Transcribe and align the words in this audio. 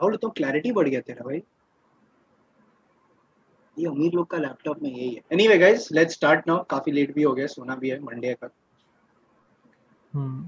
राहुल 0.00 0.16
तो 0.22 0.28
क्लैरिटी 0.36 0.72
बढ़ 0.72 0.88
गया 0.88 1.00
तेरा 1.06 1.24
भाई 1.24 1.42
ये 3.78 3.86
अमीर 3.88 4.12
लोग 4.14 4.26
का 4.30 4.38
लैपटॉप 4.38 4.82
में 4.82 4.90
यही 4.90 5.10
है 5.14 5.22
anyway 5.32 5.58
guys 5.58 5.88
let's 5.92 6.14
start 6.14 6.48
now 6.48 6.64
काफ़ी 6.70 6.92
लेट 6.92 7.14
भी 7.14 7.22
हो 7.22 7.32
गया 7.34 7.46
सोना 7.56 7.76
भी 7.84 7.90
है 7.90 8.00
मंडे 8.04 8.34
का 8.42 8.48
Hmm. 10.14 10.38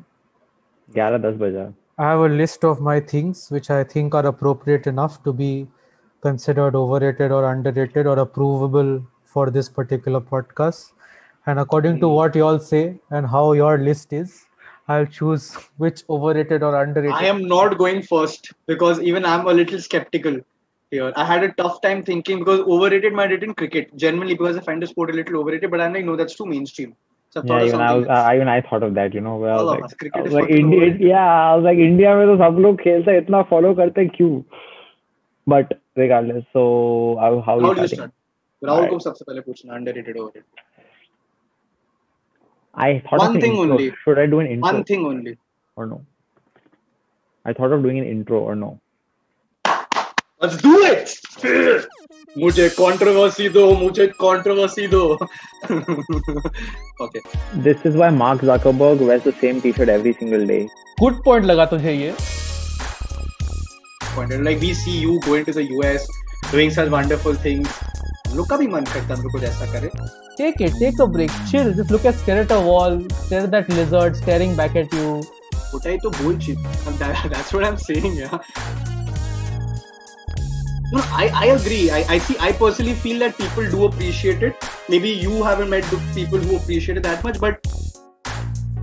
ग्यारह 0.94 1.18
दस 1.28 1.36
बजा 1.40 1.72
I 1.98 2.06
have 2.10 2.20
a 2.26 2.28
list 2.28 2.64
of 2.64 2.80
my 2.86 2.94
things 3.12 3.40
which 3.54 3.68
I 3.70 3.84
think 3.84 4.14
are 4.20 4.26
appropriate 4.30 4.86
enough 4.86 5.16
to 5.24 5.32
be 5.40 5.50
considered 6.22 6.74
overrated 6.74 7.34
or 7.36 7.44
underrated 7.50 8.06
or 8.12 8.16
approvable 8.24 8.90
for 9.34 9.44
this 9.50 9.68
particular 9.68 10.20
podcast. 10.20 10.92
And 11.46 11.60
according 11.64 12.00
to 12.00 12.08
Hmm. 12.08 12.16
what 12.16 12.38
you 12.40 12.44
all 12.44 12.58
say 12.58 12.82
and 13.10 13.26
how 13.26 13.44
your 13.52 13.76
list 13.78 14.12
is, 14.12 14.34
I'll 14.87 15.05
choose 15.05 15.55
which 15.77 16.03
overrated 16.09 16.63
or 16.63 16.81
underrated. 16.81 17.15
I 17.15 17.25
am 17.25 17.47
not 17.47 17.77
going 17.77 18.01
first 18.03 18.53
because 18.67 19.01
even 19.01 19.25
I'm 19.25 19.47
a 19.47 19.53
little 19.53 19.81
skeptical 19.81 20.39
here. 20.91 21.11
I 21.15 21.25
had 21.25 21.43
a 21.43 21.51
tough 21.53 21.81
time 21.81 22.03
thinking 22.03 22.39
because 22.39 22.61
overrated 22.61 23.13
might 23.13 23.29
written 23.31 23.53
cricket 23.53 23.95
generally 23.97 24.33
because 24.33 24.55
I 24.57 24.61
find 24.61 24.81
the 24.81 24.87
sport 24.87 25.09
a 25.09 25.13
little 25.13 25.37
overrated, 25.41 25.69
but 25.71 25.81
I'm 25.81 25.93
like, 25.93 26.05
no, 26.05 26.15
that's 26.15 26.35
too 26.35 26.45
mainstream. 26.45 26.95
So 27.31 27.41
I 27.41 27.43
Yeah, 27.43 27.53
thought 27.53 27.61
of 27.61 27.67
even 27.67 27.81
I 27.81 27.91
something 27.91 27.97
was, 27.99 28.07
else. 28.07 28.25
I, 28.25 28.35
even 28.35 28.47
I 28.47 28.61
thought 28.61 28.83
of 28.83 28.93
that, 28.93 29.13
you 29.13 29.21
know, 29.21 29.35
where 29.35 29.51
I 29.51 29.55
All 29.57 29.63
was 29.63 29.71
of 29.71 29.75
like, 29.75 29.83
us. 29.83 29.93
Cricket 29.93 30.15
I 30.15 30.21
was 30.21 30.27
is 30.29 30.33
like 30.33 30.43
fucking 30.43 30.57
India, 30.57 30.81
overrated. 30.81 31.01
yeah, 31.01 31.51
I 31.51 31.55
was 31.55 31.63
like 31.63 31.77
India 31.77 32.15
में 32.15 32.25
तो 32.27 32.37
सब 32.37 32.59
लोग 32.59 32.77
खेलते 32.81 33.11
हैं 33.11 33.21
इतना 33.21 33.49
follow 33.49 33.75
करते 33.75 34.01
हैं 34.01 34.09
क्यों? 34.15 34.43
But 35.47 35.73
regardless, 35.95 36.45
so 36.53 37.17
how 37.19 37.41
how 37.41 37.59
How 37.59 37.69
you 37.69 37.75
do 37.75 37.81
you 37.81 37.87
starting? 37.87 37.99
start? 37.99 38.11
Rahul 38.63 38.85
को 38.85 38.89
Alright. 38.89 39.03
सबसे 39.03 39.25
पहले 39.27 39.41
पूछना 39.41 39.75
underrated 39.75 40.17
overrated. 40.17 40.43
I 42.73 42.99
thought 43.05 43.19
One 43.19 43.29
of 43.29 43.35
an 43.35 43.41
thing 43.41 43.55
intro. 43.55 43.71
only. 43.77 43.93
Should 44.03 44.19
I 44.19 44.25
do 44.27 44.39
an 44.39 44.47
intro 44.47 44.71
One 44.73 44.83
thing 44.83 45.05
only. 45.05 45.37
or 45.75 45.85
no? 45.87 46.01
I 47.45 47.53
thought 47.53 47.71
of 47.71 47.81
doing 47.83 47.97
an 47.99 48.05
intro 48.05 48.39
or 48.39 48.55
no. 48.55 48.79
Let's 50.41 50.57
do 50.61 50.73
it. 50.85 51.15
मुझे 52.41 52.67
controversy 52.69 53.47
दो 53.49 53.61
मुझे 53.77 54.05
controversy 54.21 54.87
दो 54.87 54.99
okay 57.05 57.21
This 57.67 57.85
is 57.89 57.95
why 58.01 58.09
Mark 58.17 58.41
Zuckerberg 58.49 59.01
wears 59.09 59.23
the 59.23 59.33
same 59.43 59.61
T-shirt 59.61 59.89
every 59.95 60.13
single 60.19 60.45
day. 60.51 60.59
Good 60.99 61.17
point 61.27 61.45
लगा 61.51 61.65
तुझे 61.73 61.93
ये. 62.01 62.13
pointed 64.17 64.43
like 64.45 64.61
we 64.65 64.69
see 64.77 64.93
you 64.99 65.15
going 65.23 65.43
to 65.47 65.53
the 65.55 65.63
US 65.73 66.05
doing 66.51 66.71
such 66.77 66.87
wonderful 66.93 67.35
things 67.41 67.67
हम 68.32 68.38
लोग 68.38 68.48
का 68.48 68.56
भी 68.56 68.66
मन 68.66 68.84
करता 68.92 69.14
है 69.14 69.14
हम 69.14 69.22
लोग 69.22 69.32
कुछ 69.32 69.42
ऐसा 69.44 69.66
करे 69.72 69.90
Take 70.36 70.60
it, 70.66 70.76
take 70.82 71.00
a 71.04 71.06
break, 71.14 71.32
chill. 71.48 71.66
Just 71.78 71.90
look 71.94 72.04
at 72.10 72.20
stare 72.20 72.36
at 72.42 72.52
a 72.54 72.60
wall, 72.66 72.94
stare 73.24 73.42
at 73.46 73.50
that 73.54 73.68
lizard 73.78 74.16
staring 74.20 74.54
back 74.60 74.78
at 74.82 74.94
you. 74.98 75.08
होता 75.72 75.90
ही 75.90 75.98
तो 75.98 76.10
bullshit 76.14 76.64
that, 77.00 77.20
that's 77.32 77.52
what 77.56 77.64
I'm 77.66 77.76
saying 77.82 78.16
yeah 78.16 78.32
no 80.92 81.04
I, 81.20 81.28
I 81.42 81.46
agree 81.52 81.90
I, 81.98 82.00
I 82.16 82.18
see 82.18 82.36
I 82.48 82.52
personally 82.58 82.94
feel 83.04 83.22
that 83.24 83.38
people 83.38 83.70
do 83.76 83.84
appreciate 83.86 84.42
it 84.48 84.66
maybe 84.94 85.14
you 85.26 85.42
haven't 85.48 85.70
met 85.76 85.88
the 85.94 86.00
people 86.18 86.44
who 86.48 86.58
appreciate 86.58 87.00
it 87.02 87.08
that 87.08 87.24
much 87.28 87.40
but 87.46 87.72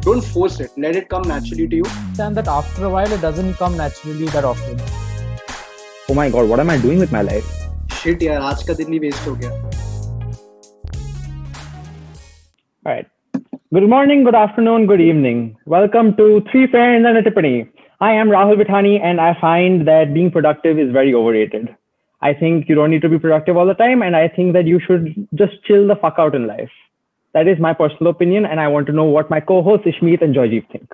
don't 0.08 0.32
force 0.38 0.60
it 0.68 0.82
let 0.88 0.96
it 1.04 1.10
come 1.10 1.28
naturally 1.34 1.68
to 1.76 1.84
you 1.84 1.86
And 2.20 2.36
that 2.36 2.48
after 2.48 2.86
a 2.86 2.90
while, 2.90 3.12
it 3.12 3.22
doesn't 3.22 3.54
come 3.54 3.78
naturally 3.78 4.26
that 4.28 4.44
often. 4.44 4.82
Oh 6.10 6.14
my 6.14 6.30
God, 6.30 6.50
what 6.50 6.60
am 6.60 6.70
I 6.70 6.78
doing 6.78 7.00
with 7.00 7.12
my 7.12 7.22
life? 7.22 7.59
shit 8.01 8.23
यार 8.23 8.41
आज 8.51 8.63
का 8.69 8.75
दिन 8.83 8.93
ही 8.93 8.99
waste 9.07 9.29
हो 9.29 9.35
गया 9.43 9.51
All 12.87 12.93
right. 12.93 13.07
Good 13.73 13.89
morning, 13.91 14.25
good 14.25 14.35
afternoon, 14.39 14.83
good 14.89 15.01
evening. 15.01 15.39
Welcome 15.75 16.09
to 16.17 16.43
Three 16.51 16.67
Friends 16.73 17.07
and 17.11 17.17
a 17.17 17.23
Tiffany. 17.23 17.67
I 18.09 18.11
am 18.13 18.29
Rahul 18.29 18.59
Bithani, 18.63 19.01
and 19.11 19.23
I 19.27 19.29
find 19.41 19.87
that 19.89 20.13
being 20.17 20.31
productive 20.31 20.79
is 20.79 20.93
very 20.97 21.15
overrated. 21.15 21.71
I 22.21 22.35
think 22.35 22.69
you 22.69 22.75
don't 22.75 22.91
need 22.91 23.01
to 23.03 23.09
be 23.09 23.19
productive 23.19 23.57
all 23.57 23.67
the 23.67 23.79
time, 23.81 24.03
and 24.03 24.15
I 24.17 24.29
think 24.29 24.53
that 24.53 24.67
you 24.67 24.81
should 24.89 25.09
just 25.35 25.65
chill 25.65 25.87
the 25.93 25.97
fuck 25.97 26.17
out 26.19 26.35
in 26.35 26.47
life. 26.47 26.77
That 27.33 27.49
is 27.49 27.59
my 27.59 27.73
personal 27.73 28.11
opinion, 28.13 28.45
and 28.47 28.61
I 28.61 28.69
want 28.69 28.87
to 28.89 28.93
know 28.93 29.05
what 29.05 29.31
my 29.31 29.41
co-hosts 29.41 29.87
Ishmeet 29.87 30.23
and 30.23 30.35
Joyjeev 30.35 30.71
think. 30.71 30.93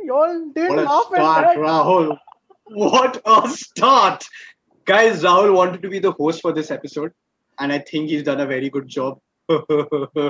Y'all 0.00 0.50
did 0.54 0.68
What 0.70 0.78
a 0.80 0.82
laugh 0.82 1.06
at 1.12 1.16
start, 1.16 1.46
that. 1.46 1.56
Rahul. 1.58 2.18
What 2.66 3.22
a 3.24 3.48
start. 3.48 4.24
Guys, 4.89 5.21
Rahul 5.21 5.53
wanted 5.53 5.83
to 5.83 5.89
be 5.89 5.99
the 5.99 6.11
host 6.13 6.41
for 6.41 6.51
this 6.51 6.71
episode, 6.71 7.11
and 7.59 7.71
I 7.71 7.77
think 7.77 8.09
he's 8.09 8.23
done 8.23 8.39
a 8.39 8.47
very 8.47 8.71
good 8.71 8.87
job. 8.87 9.19
Y'all, 9.49 9.65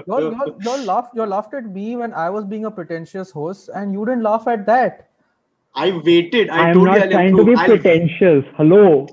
y'all, 0.07 0.57
y'all 0.61 0.83
laughed. 0.83 1.15
Y'all 1.15 1.27
laughed 1.27 1.53
at 1.53 1.65
me 1.65 1.95
when 1.95 2.13
I 2.13 2.29
was 2.29 2.43
being 2.43 2.65
a 2.65 2.71
pretentious 2.71 3.31
host, 3.31 3.69
and 3.73 3.93
you 3.93 4.03
didn't 4.05 4.23
laugh 4.23 4.49
at 4.49 4.65
that. 4.65 5.11
I 5.75 5.91
waited. 5.91 6.49
I 6.49 6.57
I 6.57 6.67
am 6.71 6.73
told 6.73 6.87
not 6.87 6.97
you 6.97 7.03
I'll 7.03 7.09
trying 7.11 7.35
to 7.37 7.39
improve. 7.39 7.47
be 7.47 7.55
I'll- 7.55 7.67
pretentious. 7.67 8.51
Hello. 8.57 9.07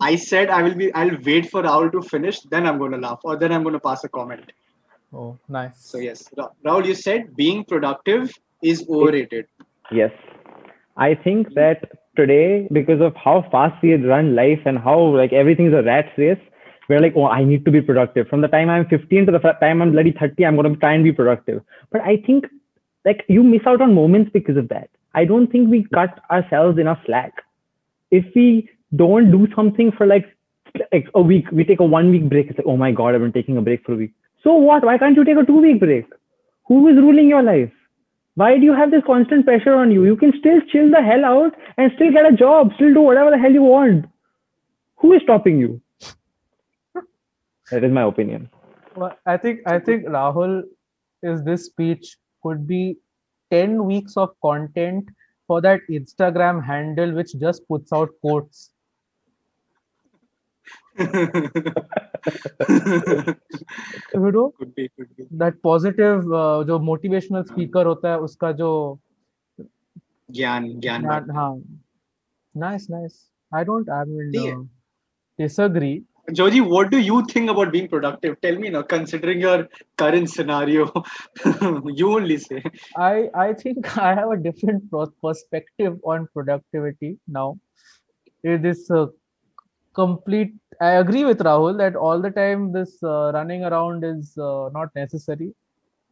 I 0.00 0.16
said 0.16 0.48
I 0.48 0.62
will 0.62 0.74
be. 0.74 0.90
I'll 0.94 1.14
wait 1.28 1.50
for 1.50 1.62
Rahul 1.62 1.92
to 1.92 2.02
finish, 2.14 2.40
then 2.56 2.66
I'm 2.66 2.78
going 2.78 2.92
to 2.92 3.02
laugh, 3.06 3.20
or 3.24 3.36
then 3.36 3.52
I'm 3.52 3.62
going 3.62 3.78
to 3.80 3.84
pass 3.90 4.04
a 4.04 4.08
comment. 4.08 4.52
Oh, 5.12 5.38
nice. 5.48 5.78
So 5.84 5.98
yes, 5.98 6.26
Ra- 6.34 6.48
Rahul, 6.64 6.86
you 6.86 6.94
said 6.94 7.36
being 7.36 7.64
productive 7.64 8.32
is 8.62 8.86
overrated. 8.88 9.48
Yes. 9.92 10.12
I 10.96 11.14
think 11.14 11.48
hmm. 11.48 11.54
that 11.62 11.97
today, 12.18 12.68
because 12.72 13.00
of 13.00 13.14
how 13.16 13.46
fast 13.52 13.82
we 13.82 13.90
had 13.90 14.04
run 14.04 14.34
life 14.34 14.60
and 14.66 14.78
how 14.78 14.98
like 15.16 15.32
everything's 15.32 15.72
a 15.72 15.82
rat 15.82 16.12
race, 16.18 16.44
we're 16.88 17.00
like, 17.00 17.14
oh, 17.16 17.26
I 17.26 17.44
need 17.44 17.64
to 17.64 17.70
be 17.70 17.80
productive. 17.80 18.28
From 18.28 18.40
the 18.40 18.48
time 18.48 18.70
I'm 18.70 18.86
15 18.86 19.26
to 19.26 19.32
the 19.32 19.38
time 19.38 19.82
I'm 19.82 19.92
bloody 19.92 20.12
30, 20.18 20.44
I'm 20.44 20.56
going 20.56 20.72
to 20.72 20.80
try 20.80 20.94
and 20.94 21.04
be 21.04 21.12
productive. 21.12 21.62
But 21.92 22.00
I 22.02 22.16
think 22.26 22.46
like 23.04 23.24
you 23.28 23.42
miss 23.42 23.62
out 23.66 23.80
on 23.80 23.94
moments 23.94 24.30
because 24.32 24.56
of 24.56 24.68
that. 24.68 24.90
I 25.14 25.24
don't 25.24 25.46
think 25.52 25.70
we 25.70 25.86
cut 25.94 26.18
ourselves 26.30 26.78
enough 26.78 26.98
slack. 27.06 27.32
If 28.10 28.24
we 28.34 28.68
don't 28.96 29.30
do 29.30 29.46
something 29.54 29.92
for 29.96 30.06
like, 30.06 30.26
like 30.92 31.08
a 31.14 31.22
week, 31.22 31.46
we 31.52 31.64
take 31.64 31.80
a 31.80 31.84
one 31.84 32.10
week 32.10 32.28
break. 32.28 32.48
It's 32.48 32.58
like, 32.58 32.66
oh 32.66 32.76
my 32.76 32.92
God, 32.92 33.14
I've 33.14 33.20
been 33.20 33.32
taking 33.32 33.56
a 33.56 33.62
break 33.62 33.84
for 33.84 33.92
a 33.92 33.96
week. 33.96 34.12
So 34.42 34.54
what? 34.54 34.84
Why 34.84 34.98
can't 34.98 35.16
you 35.16 35.24
take 35.24 35.36
a 35.36 35.44
two 35.44 35.60
week 35.60 35.80
break? 35.80 36.06
Who 36.66 36.88
is 36.88 36.96
ruling 36.96 37.28
your 37.28 37.42
life? 37.42 37.72
Why 38.38 38.56
do 38.56 38.64
you 38.64 38.72
have 38.72 38.92
this 38.92 39.02
constant 39.04 39.44
pressure 39.44 39.74
on 39.74 39.90
you? 39.90 40.04
You 40.04 40.14
can 40.16 40.32
still 40.38 40.60
chill 40.72 40.88
the 40.92 41.02
hell 41.02 41.24
out 41.24 41.54
and 41.76 41.90
still 41.96 42.12
get 42.12 42.24
a 42.24 42.36
job, 42.36 42.70
still 42.76 42.94
do 42.94 43.00
whatever 43.00 43.32
the 43.32 43.38
hell 43.38 43.50
you 43.50 43.62
want. 43.62 44.04
Who 44.98 45.12
is 45.12 45.22
stopping 45.22 45.58
you? 45.58 45.80
that 47.72 47.82
is 47.82 47.90
my 47.90 48.02
opinion. 48.02 48.48
Well, 48.94 49.16
I 49.26 49.38
think 49.38 49.62
I 49.66 49.80
think 49.80 50.06
Rahul 50.06 50.62
is 51.24 51.42
this 51.42 51.66
speech 51.66 52.16
could 52.44 52.64
be 52.68 52.98
10 53.50 53.84
weeks 53.84 54.16
of 54.16 54.30
content 54.40 55.08
for 55.48 55.60
that 55.62 55.80
Instagram 55.90 56.64
handle 56.64 57.12
which 57.14 57.36
just 57.40 57.66
puts 57.66 57.92
out 57.92 58.10
quotes. 58.20 58.70
You 64.14 64.32
know 64.32 64.52
could 64.58 64.74
be, 64.74 64.88
could 64.88 65.16
be. 65.16 65.26
that 65.30 65.62
positive 65.62 66.24
uh, 66.32 66.64
जो 66.64 66.78
motivational 66.90 67.46
speaker 67.46 67.84
होता 67.84 68.10
है 68.10 68.18
उसका 68.28 68.52
जो 68.60 68.70
ज्ञान 70.30 70.68
ज्ञान 70.80 71.04
हाँ 71.36 71.52
nice 72.54 72.88
nice 72.90 73.18
I 73.52 73.64
don't 73.64 73.88
I 73.88 74.04
ठीक 74.04 74.54
uh, 74.54 74.64
disagree 75.38 76.02
Joji, 76.30 76.60
what 76.60 76.90
do 76.90 76.98
you 76.98 77.24
think 77.24 77.48
about 77.48 77.72
being 77.72 77.88
productive? 77.88 78.38
Tell 78.42 78.56
me 78.58 78.68
now, 78.68 78.82
considering 78.82 79.40
your 79.40 79.66
current 79.96 80.28
scenario, 80.28 80.92
you 81.86 82.12
only 82.12 82.36
say. 82.36 82.62
I 82.96 83.30
I 83.34 83.54
think 83.54 83.96
I 83.96 84.14
have 84.14 84.30
a 84.30 84.36
different 84.36 84.90
perspective 85.22 85.96
on 86.04 86.28
productivity 86.34 87.16
now. 87.26 87.58
It 88.42 88.66
is 88.66 88.90
uh, 88.90 89.06
complete. 89.98 90.52
I 90.80 90.90
agree 91.02 91.24
with 91.24 91.38
Rahul 91.40 91.76
that 91.78 91.96
all 91.96 92.20
the 92.20 92.30
time 92.30 92.72
this 92.72 93.02
uh, 93.02 93.32
running 93.34 93.64
around 93.64 94.04
is 94.04 94.36
uh, 94.38 94.70
not 94.72 94.88
necessary, 94.94 95.54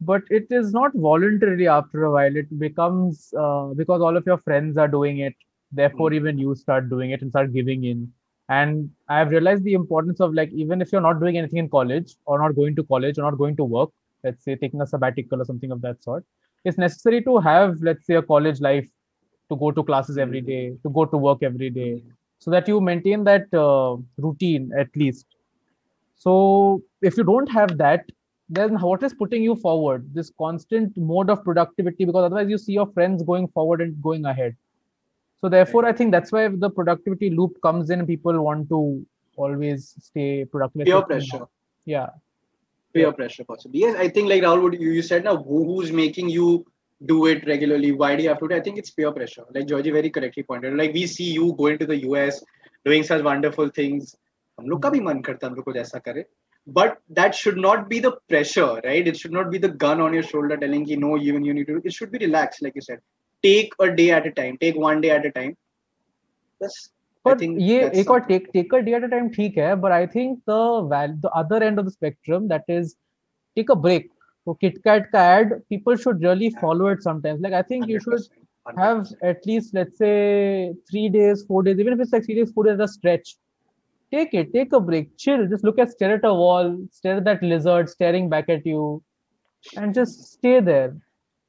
but 0.01 0.23
it 0.29 0.47
is 0.51 0.73
not 0.73 0.91
voluntary 0.95 1.67
After 1.67 2.05
a 2.05 2.11
while, 2.11 2.35
it 2.35 2.59
becomes 2.59 3.33
uh, 3.39 3.67
because 3.75 4.01
all 4.01 4.17
of 4.17 4.25
your 4.25 4.37
friends 4.39 4.77
are 4.77 4.87
doing 4.87 5.19
it. 5.19 5.35
Therefore, 5.71 6.13
even 6.13 6.37
you 6.37 6.55
start 6.55 6.89
doing 6.89 7.11
it 7.11 7.21
and 7.21 7.31
start 7.31 7.53
giving 7.53 7.85
in. 7.85 8.11
And 8.49 8.89
I 9.09 9.19
have 9.19 9.31
realized 9.31 9.63
the 9.63 9.73
importance 9.73 10.21
of 10.21 10.33
like 10.33 10.51
even 10.53 10.81
if 10.81 10.91
you're 10.91 11.01
not 11.01 11.19
doing 11.19 11.37
anything 11.37 11.59
in 11.59 11.69
college 11.69 12.15
or 12.25 12.39
not 12.39 12.55
going 12.55 12.75
to 12.77 12.83
college 12.83 13.17
or 13.19 13.23
not 13.23 13.37
going 13.37 13.55
to 13.57 13.65
work, 13.65 13.91
let's 14.23 14.43
say 14.43 14.55
taking 14.55 14.81
a 14.81 14.87
sabbatical 14.87 15.41
or 15.41 15.45
something 15.45 15.71
of 15.71 15.81
that 15.81 16.03
sort 16.03 16.25
it's 16.65 16.77
necessary 16.77 17.23
to 17.23 17.37
have 17.39 17.77
let's 17.81 18.05
say 18.07 18.15
a 18.15 18.21
college 18.21 18.59
life 18.61 18.87
to 19.49 19.55
go 19.57 19.71
to 19.71 19.83
classes 19.83 20.17
every 20.17 20.41
day 20.41 20.71
to 20.83 20.89
go 20.89 21.05
to 21.05 21.17
work 21.17 21.43
every 21.43 21.69
day 21.69 22.01
so 22.39 22.51
that 22.51 22.67
you 22.67 22.79
maintain 22.79 23.23
that 23.23 23.53
uh, 23.53 23.97
routine 24.17 24.71
at 24.77 24.87
least. 24.95 25.25
So 26.15 26.81
if 27.01 27.17
you 27.17 27.23
don't 27.23 27.49
have 27.51 27.77
that 27.77 28.05
then 28.49 28.79
what 28.79 29.03
is 29.03 29.13
putting 29.13 29.43
you 29.43 29.55
forward? 29.55 30.09
This 30.13 30.31
constant 30.37 30.95
mode 30.95 31.29
of 31.29 31.43
productivity 31.43 32.05
because 32.05 32.23
otherwise 32.23 32.49
you 32.49 32.57
see 32.57 32.73
your 32.73 32.87
friends 32.87 33.23
going 33.23 33.47
forward 33.49 33.81
and 33.81 34.01
going 34.01 34.25
ahead. 34.25 34.55
So 35.41 35.49
therefore 35.49 35.85
i 35.85 35.91
think 35.91 36.11
that's 36.11 36.31
why 36.31 36.47
the 36.47 36.69
productivity 36.69 37.29
loop 37.29 37.61
comes 37.61 37.89
in. 37.89 38.05
People 38.07 38.41
want 38.41 38.69
to 38.69 39.05
always 39.35 39.93
stay 39.99 40.45
productive. 40.45 40.85
Peer 40.85 41.01
pressure. 41.01 41.45
yeah. 41.85 42.07
Peer 42.93 43.11
pressure, 43.11 43.43
possibly. 43.43 43.81
Yes, 43.81 43.95
I 43.97 44.07
think 44.09 44.29
like 44.29 44.41
Rahul, 44.41 44.63
what 44.63 44.79
you, 44.79 44.91
you 44.91 45.01
said 45.01 45.25
now, 45.25 45.37
who, 45.37 45.65
who's 45.65 45.91
making 45.91 46.29
you 46.29 46.65
do 47.06 47.26
it 47.26 47.46
regularly? 47.46 47.92
Why 47.92 48.14
do 48.16 48.22
you 48.22 48.28
have 48.28 48.38
to 48.38 48.48
do 48.48 48.54
it? 48.54 48.58
I 48.58 48.60
think 48.60 48.78
it's 48.78 48.90
peer 48.90 49.12
pressure. 49.12 49.44
Like 49.54 49.66
Georgie 49.66 49.90
very 49.90 50.10
correctly 50.10 50.42
pointed. 50.42 50.76
Like 50.76 50.92
we 50.92 51.06
see 51.06 51.32
you 51.32 51.54
going 51.58 51.78
to 51.78 51.86
the 51.86 51.96
US, 52.08 52.42
doing 52.84 53.02
such 53.02 53.22
wonderful 53.22 53.68
things 53.70 54.16
हम 54.60 54.68
लोग 54.68 54.82
का 54.82 54.90
भी 54.90 55.00
मन 55.00 55.20
करता 55.26 55.46
है 55.46 55.50
हम 55.50 55.56
लोग 55.56 55.64
कुछ 55.64 55.76
ऐसा 55.76 55.98
करे 56.06 56.24
but 56.78 56.98
that 57.18 57.34
should 57.34 57.56
not 57.62 57.88
be 57.90 57.98
the 58.02 58.10
pressure 58.32 58.80
right 58.84 59.08
it 59.12 59.16
should 59.20 59.32
not 59.36 59.50
be 59.52 59.58
the 59.62 59.70
gun 59.84 60.00
on 60.00 60.12
your 60.16 60.22
shoulder 60.26 60.56
telling 60.58 60.84
you 60.90 60.96
no 61.04 61.08
even 61.28 61.46
you 61.48 61.54
need 61.54 61.70
to 61.70 61.78
it 61.90 61.92
should 61.96 62.12
be 62.12 62.18
relaxed 62.24 62.62
like 62.66 62.76
you 62.80 62.82
said 62.88 63.00
take 63.46 63.72
a 63.86 63.88
day 64.00 64.10
at 64.18 64.28
a 64.30 64.32
time 64.36 64.58
take 64.60 64.76
one 64.84 65.00
day 65.00 65.10
at 65.14 65.26
a 65.26 65.32
time 65.38 65.56
बस 66.62 66.76
I 67.24 67.30
but 67.30 67.40
think 67.40 67.58
ये 67.60 67.80
that's 67.82 67.98
एक 67.98 68.10
और 68.10 68.20
something. 68.20 68.28
take 68.28 68.52
take 68.52 68.76
a 68.78 68.82
day 68.90 68.94
at 69.00 69.08
a 69.08 69.10
time 69.14 69.28
ठीक 69.36 69.58
है 69.58 69.74
but 69.80 69.96
I 69.96 70.06
think 70.14 70.38
the 70.52 70.60
val 70.92 71.16
the 71.26 71.32
other 71.42 71.62
end 71.70 71.82
of 71.82 71.88
the 71.90 71.94
spectrum 71.96 72.46
that 72.54 72.72
is 72.76 72.94
take 73.56 73.74
a 73.76 73.78
so 74.47 74.57
KitKat 74.63 75.07
का 75.13 75.21
ad 75.37 75.55
people 75.69 75.97
should 76.03 76.21
really 76.23 76.49
follow 76.61 76.87
it 76.87 77.03
sometimes. 77.03 77.41
Like 77.41 77.53
I 77.53 77.61
think 77.61 77.87
you 77.87 77.99
should 77.99 78.21
100%, 78.67 78.77
have 78.77 78.99
100%. 78.99 79.15
at 79.31 79.45
least 79.45 79.73
let's 79.73 79.97
say 79.97 80.73
three 80.89 81.09
days 81.09 81.43
four 81.49 81.63
days 81.63 81.79
even 81.79 81.95
if 81.95 81.99
it's 82.05 82.13
like 82.13 82.25
three 82.27 82.35
days 82.35 82.53
four 82.59 82.63
days 82.67 82.79
a 82.79 82.87
stretch. 82.87 83.35
Take 84.13 84.33
it. 84.33 84.53
Take 84.53 84.71
a 84.71 84.79
break. 84.79 85.09
Chill. 85.17 85.47
Just 85.47 85.65
look 85.65 85.81
at 85.85 85.91
stare 85.95 86.13
at 86.19 86.23
a 86.23 86.33
wall 86.33 86.77
stare 86.99 87.17
at 87.17 87.25
that 87.25 87.43
lizard 87.43 87.89
staring 87.89 88.29
back 88.35 88.47
at 88.47 88.65
you 88.65 89.03
and 89.75 89.93
just 89.93 90.23
stay 90.37 90.61
there. 90.61 90.95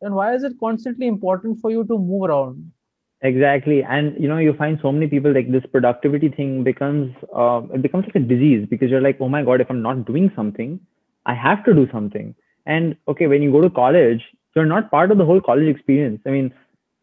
And 0.02 0.16
why 0.16 0.34
is 0.34 0.42
it 0.42 0.58
constantly 0.58 1.06
important 1.06 1.60
for 1.60 1.70
you 1.70 1.84
to 1.84 1.98
move 1.98 2.28
around? 2.30 2.72
Exactly, 3.20 3.82
and 3.82 4.18
you 4.18 4.28
know 4.28 4.38
you 4.38 4.52
find 4.54 4.78
so 4.82 4.92
many 4.92 5.08
people 5.08 5.32
like 5.32 5.50
this 5.52 5.64
productivity 5.70 6.28
thing 6.28 6.62
becomes 6.62 7.14
uh, 7.44 7.62
it 7.74 7.82
becomes 7.82 8.04
like 8.06 8.14
a 8.14 8.26
disease 8.34 8.66
because 8.74 8.90
you're 8.90 9.00
like, 9.00 9.18
oh 9.20 9.28
my 9.28 9.42
god, 9.44 9.60
if 9.60 9.70
I'm 9.70 9.82
not 9.82 10.04
doing 10.04 10.30
something, 10.36 10.78
I 11.26 11.34
have 11.34 11.64
to 11.64 11.74
do 11.74 11.88
something. 11.92 12.34
And 12.74 12.96
okay, 13.14 13.26
when 13.32 13.42
you 13.46 13.50
go 13.52 13.62
to 13.62 13.70
college, 13.78 14.22
you're 14.54 14.66
not 14.72 14.90
part 14.92 15.10
of 15.14 15.18
the 15.18 15.26
whole 15.30 15.40
college 15.48 15.68
experience. 15.74 16.20
I 16.26 16.30
mean, 16.36 16.52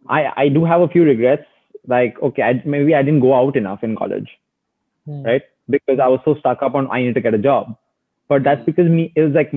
I 0.08 0.22
I 0.46 0.50
do 0.58 0.66
have 0.72 0.82
a 0.88 0.90
few 0.96 1.04
regrets. 1.10 1.52
Like 1.94 2.22
okay, 2.30 2.44
I, 2.50 2.54
maybe 2.76 2.96
I 2.96 3.04
didn't 3.08 3.26
go 3.28 3.36
out 3.40 3.58
enough 3.64 3.84
in 3.90 3.96
college, 4.04 4.30
Hmm. 5.06 5.24
right? 5.32 5.44
Because 5.78 6.04
I 6.08 6.08
was 6.16 6.22
so 6.26 6.36
stuck 6.44 6.64
up 6.70 6.76
on 6.82 6.92
I 6.98 7.02
need 7.08 7.16
to 7.20 7.26
get 7.30 7.40
a 7.40 7.44
job. 7.50 7.76
But 8.34 8.44
that's 8.50 8.62
Hmm. 8.62 8.72
because 8.72 8.92
me 9.00 9.12
it 9.16 9.28
was 9.30 9.34
like 9.42 9.56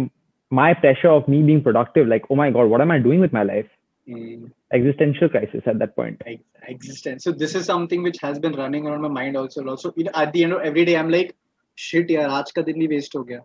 my 0.63 0.69
pressure 0.85 1.11
of 1.19 1.29
me 1.37 1.43
being 1.51 1.63
productive. 1.69 2.09
Like 2.15 2.31
oh 2.31 2.41
my 2.43 2.51
god, 2.59 2.75
what 2.75 2.87
am 2.87 2.91
I 2.91 2.99
doing 2.99 3.21
with 3.27 3.33
my 3.41 3.45
life? 3.51 3.75
Mm. 4.09 4.51
Existential 4.73 5.29
crisis 5.29 5.63
at 5.67 5.79
that 5.81 5.95
point. 5.97 6.23
existence. 6.67 7.25
So 7.25 7.33
this 7.33 7.55
is 7.55 7.67
something 7.67 8.03
which 8.03 8.19
has 8.23 8.39
been 8.39 8.53
running 8.53 8.87
around 8.87 9.03
my 9.03 9.09
mind 9.09 9.37
also. 9.37 9.67
Also, 9.67 9.93
you 9.97 10.05
know, 10.05 10.11
at 10.15 10.33
the 10.33 10.45
end 10.45 10.55
of 10.55 10.61
every 10.61 10.85
day, 10.85 10.97
I'm 10.97 11.11
like, 11.11 11.35
shit, 11.75 12.09
yaar, 12.09 12.29
aaj 12.37 12.55
ka 12.59 12.63
din 12.63 12.79
bhi 12.83 12.89
waste 12.95 13.13
ho 13.19 13.23
gaya 13.31 13.43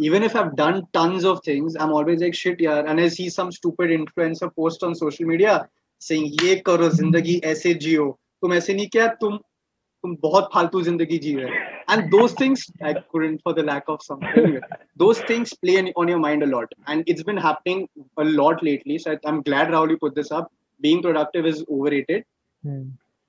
Even 0.00 0.22
if 0.22 0.36
I've 0.36 0.54
done 0.56 0.86
tons 0.92 1.24
of 1.24 1.40
things, 1.44 1.76
I'm 1.76 1.92
always 1.92 2.20
like, 2.20 2.34
shit, 2.34 2.58
yaar. 2.58 2.88
And 2.88 3.00
I 3.00 3.08
see 3.08 3.28
some 3.30 3.52
stupid 3.52 3.90
influencer 3.90 4.54
post 4.54 4.82
on 4.82 4.94
social 4.94 5.26
media 5.26 5.68
saying, 5.98 6.26
ये 6.42 6.62
करो 6.66 6.88
जिंदगी 7.00 7.40
ऐसे 7.44 7.74
जियो. 7.74 8.18
तुम 8.42 8.54
ऐसे 8.54 8.74
नहीं 8.74 8.88
किया, 8.88 9.06
तुम 9.20 9.36
तुम 10.02 10.16
बहुत 10.22 10.50
फालतू 10.54 10.82
जिंदगी 10.82 11.18
जी 11.18 11.34
रहे 11.34 11.46
हो. 11.46 11.64
And 11.88 12.12
those 12.12 12.32
things, 12.32 12.70
I 12.82 12.94
couldn't 12.94 13.42
for 13.42 13.54
the 13.54 13.62
lack 13.62 13.84
of 13.88 14.02
something. 14.02 14.36
Anyway, 14.36 14.60
those 14.96 15.20
things 15.20 15.54
play 15.54 15.76
in, 15.76 15.92
on 15.96 16.08
your 16.08 16.18
mind 16.18 16.42
a 16.42 16.46
lot, 16.46 16.72
and 16.86 17.04
it's 17.06 17.22
been 17.22 17.36
happening 17.36 17.88
a 18.18 18.24
lot 18.24 18.62
lately. 18.62 18.98
So 18.98 19.12
I, 19.12 19.18
I'm 19.24 19.42
glad 19.42 19.68
Rahul 19.68 19.90
you 19.90 19.98
put 19.98 20.14
this 20.14 20.32
up. 20.32 20.52
Being 20.80 21.02
productive 21.02 21.46
is 21.46 21.64
overrated 21.70 22.24
Hmm. 22.66 22.88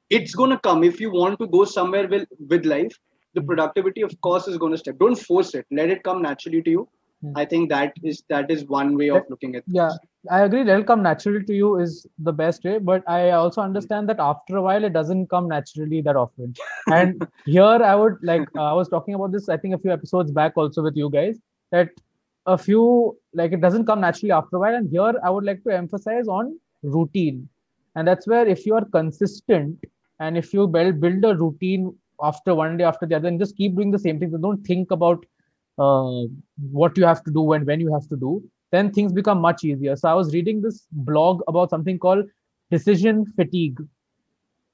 it's 0.10 0.34
going 0.34 0.50
to 0.50 0.60
come 0.60 0.84
if 0.84 1.00
you 1.00 1.12
want 1.12 1.40
to 1.40 1.48
go 1.48 1.66
somewhere 1.66 2.08
with, 2.08 2.28
with 2.50 2.66
life 2.66 2.98
the 3.35 3.43
productivity 3.43 4.03
of 4.03 4.19
course 4.21 4.49
is 4.49 4.59
going 4.59 4.73
to 4.73 4.79
step. 4.79 4.99
Don't 4.99 5.17
force 5.17 5.55
it. 5.55 5.67
Let 5.71 5.91
it 5.91 6.03
come 6.03 6.23
naturally 6.23 6.63
to 6.63 6.71
you. 6.71 6.89
Hmm. 7.23 7.33
i 7.41 7.45
think 7.51 7.69
that 7.71 7.93
is 8.03 8.23
that 8.29 8.51
is 8.53 8.65
one 8.65 8.97
way 9.01 9.09
of 9.17 9.27
looking 9.33 9.55
at 9.55 9.63
yeah 9.67 9.91
i 10.31 10.41
agree. 10.43 10.63
That'll 10.65 10.85
come 10.85 11.03
naturally 11.03 11.45
to 11.45 11.55
you 11.55 11.79
is 11.79 12.07
the 12.19 12.33
best 12.33 12.65
way 12.65 12.79
but 12.79 13.05
i 13.09 13.31
also 13.31 13.61
understand 13.61 14.09
that 14.09 14.19
after 14.19 14.57
a 14.57 14.63
while 14.63 14.85
it 14.89 14.93
doesn't 14.93 15.29
come 15.29 15.49
naturally 15.49 16.01
that 16.03 16.17
often. 16.17 16.55
And 16.97 17.27
here 17.47 17.79
i 17.91 17.95
would 17.95 18.17
like 18.23 18.49
uh, 18.57 18.65
i 18.65 18.73
was 18.73 18.89
talking 18.89 19.15
about 19.15 19.31
this 19.37 19.49
i 19.49 19.57
think 19.57 19.75
a 19.77 19.79
few 19.79 19.93
episodes 19.93 20.33
back 20.33 20.57
also 20.57 20.83
with 20.83 20.97
you 20.97 21.11
guys 21.11 21.39
that 21.71 21.91
a 22.47 22.59
few 22.59 23.17
like 23.35 23.53
it 23.53 23.61
doesn't 23.61 23.87
come 23.87 24.01
naturally 24.01 24.33
after 24.33 24.57
a 24.57 24.61
while. 24.61 24.75
And 24.75 24.91
here 24.91 25.15
i 25.23 25.31
would 25.31 25.45
like 25.45 25.63
to 25.65 25.71
emphasize 25.71 26.27
on 26.27 26.59
routine. 26.83 27.49
And 27.95 28.09
that's 28.09 28.27
where 28.27 28.49
if 28.49 28.67
you 28.67 28.75
are 28.75 28.85
consistent 28.85 29.79
and 30.19 30.37
if 30.37 30.53
you 30.53 30.67
build 30.67 31.01
build 31.01 31.25
a 31.25 31.37
routine 31.37 31.95
after 32.23 32.55
one 32.55 32.77
day 32.77 32.85
after 32.85 33.07
the 33.07 33.15
other 33.17 33.29
and 33.29 33.41
just 33.41 33.57
keep 33.57 33.75
doing 33.77 33.91
the 33.91 33.99
same 33.99 34.19
thing 34.19 34.35
don't 34.47 34.65
think 34.71 34.91
about 34.91 35.25
uh, 35.79 36.23
what 36.81 36.97
you 36.99 37.05
have 37.05 37.23
to 37.25 37.31
do 37.31 37.53
and 37.53 37.67
when 37.67 37.81
you 37.81 37.93
have 37.93 38.09
to 38.09 38.17
do 38.17 38.33
then 38.73 38.91
things 38.93 39.13
become 39.13 39.41
much 39.41 39.65
easier 39.65 39.97
so 39.97 40.09
i 40.09 40.15
was 40.15 40.33
reading 40.35 40.61
this 40.63 40.87
blog 41.11 41.43
about 41.49 41.71
something 41.71 41.99
called 41.99 42.25
decision 42.71 43.25
fatigue 43.37 43.79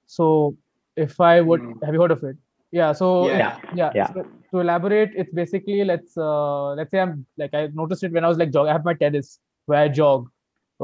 so 0.06 0.56
if 0.96 1.20
i 1.20 1.40
would 1.40 1.60
Hmm. 1.60 1.72
have 1.84 1.94
you 1.94 2.00
heard 2.02 2.10
of 2.16 2.22
it 2.24 2.36
yeah 2.72 2.92
so 2.92 3.08
Yeah. 3.26 3.56
yeah, 3.74 3.92
Yeah. 3.94 4.06
So 4.12 4.24
to 4.52 4.60
elaborate 4.60 5.12
it's 5.14 5.32
basically 5.38 5.84
let's 5.84 6.16
uh, 6.16 6.72
let's 6.78 6.90
say 6.90 7.00
i'm 7.00 7.26
like 7.42 7.54
i 7.54 7.66
noticed 7.80 8.04
it 8.08 8.12
when 8.12 8.24
i 8.24 8.28
was 8.32 8.38
like 8.42 8.52
jog 8.56 8.68
i 8.68 8.72
have 8.76 8.84
my 8.90 8.94
tennis 9.02 9.38
where 9.66 9.80
i 9.80 9.88
jog 9.88 10.28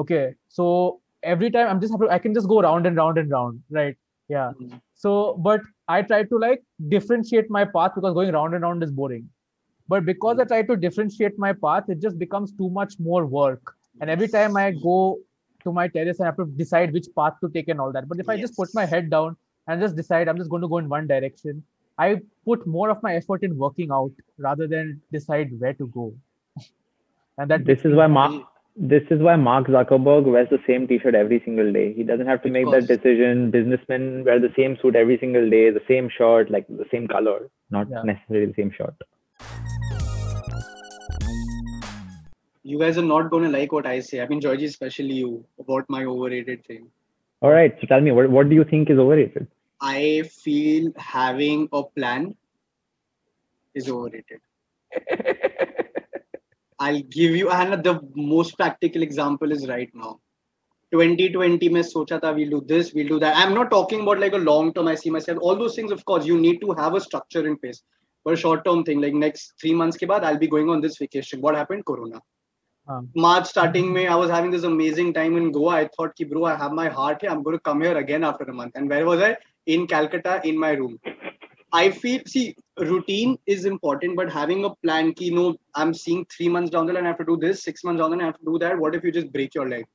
okay 0.02 0.22
so 0.58 0.66
every 1.34 1.50
time 1.56 1.68
i'm 1.72 1.80
just 1.84 1.92
have 1.94 2.00
to 2.04 2.10
i 2.16 2.18
can 2.24 2.34
just 2.38 2.48
go 2.52 2.60
round 2.66 2.86
and 2.90 2.96
round 3.02 3.18
and 3.22 3.30
round 3.36 3.60
right 3.78 3.96
yeah. 4.28 4.52
Mm. 4.60 4.80
so 4.94 5.34
but 5.46 5.60
i 5.88 6.00
try 6.02 6.22
to 6.22 6.38
like 6.38 6.62
differentiate 6.88 7.50
my 7.50 7.64
path 7.64 7.92
because 7.94 8.14
going 8.14 8.32
round 8.32 8.54
and 8.54 8.62
round 8.62 8.82
is 8.82 8.90
boring. 8.90 9.28
But 9.86 10.06
because 10.06 10.38
i 10.38 10.44
try 10.44 10.62
to 10.62 10.76
differentiate 10.76 11.38
my 11.38 11.52
path 11.52 11.88
it 11.88 12.00
just 12.00 12.18
becomes 12.18 12.52
too 12.52 12.70
much 12.70 12.94
more 12.98 13.26
work. 13.26 13.74
And 14.00 14.10
every 14.10 14.28
time 14.28 14.56
i 14.56 14.70
go 14.70 15.18
to 15.64 15.72
my 15.72 15.88
terrace 15.88 16.20
i 16.20 16.26
have 16.26 16.36
to 16.36 16.46
decide 16.46 16.92
which 16.92 17.06
path 17.16 17.34
to 17.42 17.50
take 17.50 17.68
and 17.68 17.80
all 17.80 17.92
that. 17.92 18.08
But 18.08 18.20
if 18.20 18.28
i 18.28 18.38
just 18.40 18.56
put 18.56 18.74
my 18.74 18.86
head 18.86 19.10
down 19.10 19.36
and 19.66 19.80
just 19.80 19.96
decide 19.96 20.28
i'm 20.28 20.38
just 20.38 20.50
going 20.50 20.62
to 20.62 20.68
go 20.68 20.78
in 20.78 20.88
one 20.88 21.06
direction 21.06 21.62
i 21.98 22.08
put 22.44 22.66
more 22.66 22.88
of 22.90 23.02
my 23.02 23.14
effort 23.16 23.42
in 23.42 23.58
working 23.58 23.92
out 23.92 24.10
rather 24.38 24.66
than 24.66 25.00
decide 25.12 25.58
where 25.60 25.74
to 25.74 25.86
go. 25.88 26.12
And 27.36 27.50
that 27.50 27.64
this 27.64 27.84
is 27.84 27.94
why 27.94 28.06
Mark 28.06 28.42
this 28.76 29.02
is 29.10 29.20
why 29.22 29.36
Mark 29.36 29.68
Zuckerberg 29.68 30.24
wears 30.24 30.48
the 30.50 30.58
same 30.66 30.86
t-shirt 30.88 31.14
every 31.14 31.40
single 31.44 31.72
day. 31.72 31.92
He 31.92 32.02
doesn't 32.02 32.26
have 32.26 32.42
to 32.42 32.48
Of 32.48 32.52
make 32.52 32.64
course. 32.66 32.86
that 32.86 32.96
decision. 32.96 33.50
Businessmen 33.50 34.24
wear 34.24 34.40
the 34.40 34.52
same 34.56 34.76
suit 34.82 34.96
every 34.96 35.18
single 35.18 35.48
day, 35.48 35.70
the 35.70 35.82
same 35.86 36.08
shirt, 36.08 36.50
like 36.50 36.66
the 36.68 36.86
same 36.90 37.06
color, 37.06 37.50
not 37.70 37.88
Yeah. 37.90 38.02
necessarily 38.02 38.46
the 38.46 38.54
same 38.54 38.70
shirt. 38.72 38.94
you 42.66 42.78
guys 42.78 42.96
are 42.96 43.02
not 43.08 43.30
going 43.30 43.44
to 43.44 43.50
like 43.54 43.72
what 43.76 43.86
i 43.86 44.00
say 44.00 44.20
i 44.22 44.26
mean 44.28 44.40
georgie 44.44 44.64
especially 44.64 45.16
you 45.22 45.44
about 45.64 45.84
my 45.94 46.04
overrated 46.12 46.64
thing 46.68 46.86
All 47.42 47.50
right, 47.50 47.74
so 47.80 47.86
tell 47.86 48.00
me, 48.00 48.10
what, 48.10 48.30
what 48.30 48.48
do 48.48 48.54
you 48.54 48.64
think 48.64 48.88
is 48.88 48.98
overrated? 48.98 49.46
i 49.82 50.22
feel 50.44 50.90
having 50.96 51.68
a 51.72 51.82
plan 51.82 52.34
is 53.74 53.90
overrated 53.90 54.40
I'll 56.78 57.00
give 57.02 57.36
you 57.36 57.50
Anna, 57.50 57.80
the 57.80 58.00
most 58.14 58.56
practical 58.56 59.02
example 59.02 59.52
is 59.52 59.68
right 59.68 59.90
now. 59.94 60.20
2020 60.92 61.68
mein 61.70 61.82
socha 61.82 62.20
tha, 62.20 62.32
we'll 62.32 62.50
do 62.50 62.64
this, 62.66 62.92
we'll 62.94 63.08
do 63.08 63.18
that. 63.20 63.36
I'm 63.36 63.54
not 63.54 63.70
talking 63.70 64.02
about 64.02 64.18
like 64.18 64.32
a 64.32 64.38
long 64.38 64.72
term, 64.72 64.88
I 64.88 64.94
see 64.94 65.10
myself. 65.10 65.38
All 65.40 65.56
those 65.56 65.74
things, 65.74 65.90
of 65.90 66.04
course, 66.04 66.24
you 66.26 66.38
need 66.38 66.60
to 66.60 66.72
have 66.72 66.94
a 66.94 67.00
structure 67.00 67.46
in 67.46 67.56
place. 67.56 67.82
But 68.24 68.34
a 68.34 68.36
short 68.36 68.64
term 68.64 68.84
thing, 68.84 69.00
like 69.00 69.12
next 69.12 69.54
three 69.60 69.74
months 69.74 69.96
ke 69.96 70.02
baad, 70.02 70.24
I'll 70.24 70.38
be 70.38 70.48
going 70.48 70.70
on 70.70 70.80
this 70.80 70.96
vacation. 70.98 71.40
What 71.40 71.56
happened? 71.56 71.84
Corona. 71.84 72.20
Um, 72.86 73.08
March 73.16 73.46
starting 73.46 73.92
May, 73.92 74.06
I 74.06 74.14
was 74.14 74.30
having 74.30 74.50
this 74.50 74.64
amazing 74.64 75.14
time 75.14 75.36
in 75.36 75.52
Goa. 75.52 75.76
I 75.76 75.88
thought, 75.96 76.14
Ki, 76.16 76.24
bro, 76.24 76.44
I 76.44 76.54
have 76.54 76.72
my 76.72 76.88
heart 76.88 77.22
here. 77.22 77.30
I'm 77.30 77.42
going 77.42 77.56
to 77.56 77.60
come 77.60 77.80
here 77.80 77.96
again 77.96 78.24
after 78.24 78.44
a 78.44 78.52
month. 78.52 78.72
And 78.74 78.90
where 78.90 79.06
was 79.06 79.20
I? 79.22 79.36
In 79.66 79.86
Calcutta, 79.86 80.40
in 80.44 80.58
my 80.58 80.72
room. 80.72 80.98
I 81.73 81.91
feel, 81.91 82.21
see, 82.25 82.55
routine 82.79 83.37
is 83.45 83.65
important, 83.65 84.15
but 84.15 84.31
having 84.31 84.65
a 84.65 84.73
plan, 84.75 85.13
ki, 85.13 85.31
no, 85.31 85.55
I'm 85.75 85.93
seeing 85.93 86.25
three 86.25 86.49
months 86.49 86.71
down 86.71 86.87
the 86.87 86.93
line, 86.93 87.05
I 87.05 87.09
have 87.09 87.19
to 87.19 87.25
do 87.25 87.37
this, 87.37 87.63
six 87.63 87.83
months 87.83 87.99
down 87.99 88.09
the 88.09 88.17
line, 88.17 88.23
I 88.23 88.27
have 88.27 88.39
to 88.39 88.45
do 88.45 88.57
that. 88.59 88.79
What 88.79 88.95
if 88.95 89.03
you 89.03 89.11
just 89.11 89.31
break 89.31 89.53
your 89.53 89.69
leg? 89.69 89.85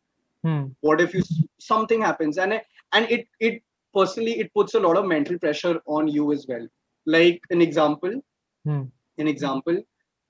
hmm. 0.42 0.66
What 0.80 1.00
if 1.00 1.14
you 1.14 1.22
something 1.58 2.00
happens? 2.00 2.38
And 2.38 2.52
it, 2.52 2.64
and 2.92 3.10
it 3.10 3.26
it 3.40 3.62
personally 3.94 4.38
it 4.38 4.52
puts 4.54 4.74
a 4.74 4.80
lot 4.80 4.96
of 4.96 5.06
mental 5.06 5.38
pressure 5.38 5.80
on 5.86 6.06
you 6.06 6.32
as 6.32 6.46
well. 6.48 6.68
Like 7.06 7.40
an 7.50 7.60
example, 7.60 8.22
Hmm. 8.64 8.82
an 9.18 9.28
example, 9.28 9.82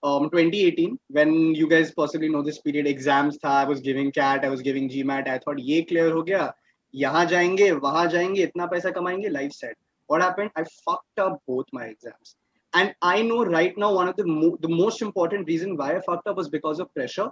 um, 0.02 0.30
2018 0.30 0.98
when 1.08 1.54
you 1.54 1.68
guys 1.68 1.92
possibly 1.92 2.28
know 2.28 2.42
this 2.42 2.58
period, 2.58 2.86
exams 2.86 3.38
tha, 3.38 3.48
I 3.48 3.64
was 3.64 3.80
giving 3.80 4.12
CAT, 4.12 4.44
I 4.44 4.48
was 4.48 4.62
giving 4.62 4.88
GMAT. 4.88 5.28
I 5.28 5.38
thought 5.38 5.58
ये 5.58 5.88
clear 5.88 6.10
हो 6.12 6.22
गया, 6.22 6.52
यहाँ 6.94 7.24
जाएंगे, 7.26 7.70
वहाँ 7.70 8.06
जाएंगे, 8.08 8.42
इतना 8.42 8.66
पैसा 8.66 8.90
कमाएंगे, 8.90 9.28
life 9.32 9.52
set. 9.52 9.74
What 10.09 10.21
happened? 10.21 10.51
I 10.55 10.63
fucked 10.85 11.19
up 11.19 11.41
both 11.47 11.65
my 11.71 11.85
exams. 11.85 12.35
And 12.73 12.93
I 13.01 13.21
know 13.21 13.45
right 13.45 13.77
now 13.77 13.93
one 13.93 14.09
of 14.09 14.15
the 14.15 14.25
mo- 14.25 14.57
the 14.61 14.69
most 14.69 15.03
important 15.03 15.47
reason 15.47 15.75
why 15.81 15.89
I 15.95 16.01
fucked 16.07 16.27
up 16.31 16.37
was 16.37 16.49
because 16.49 16.79
of 16.79 16.93
pressure, 16.93 17.27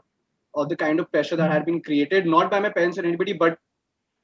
or 0.54 0.66
the 0.68 0.76
kind 0.76 1.00
of 1.00 1.12
pressure 1.12 1.36
that 1.42 1.52
had 1.52 1.66
been 1.66 1.82
created 1.88 2.28
not 2.34 2.52
by 2.52 2.60
my 2.60 2.70
parents 2.70 3.00
or 3.00 3.06
anybody, 3.12 3.34
but 3.34 3.58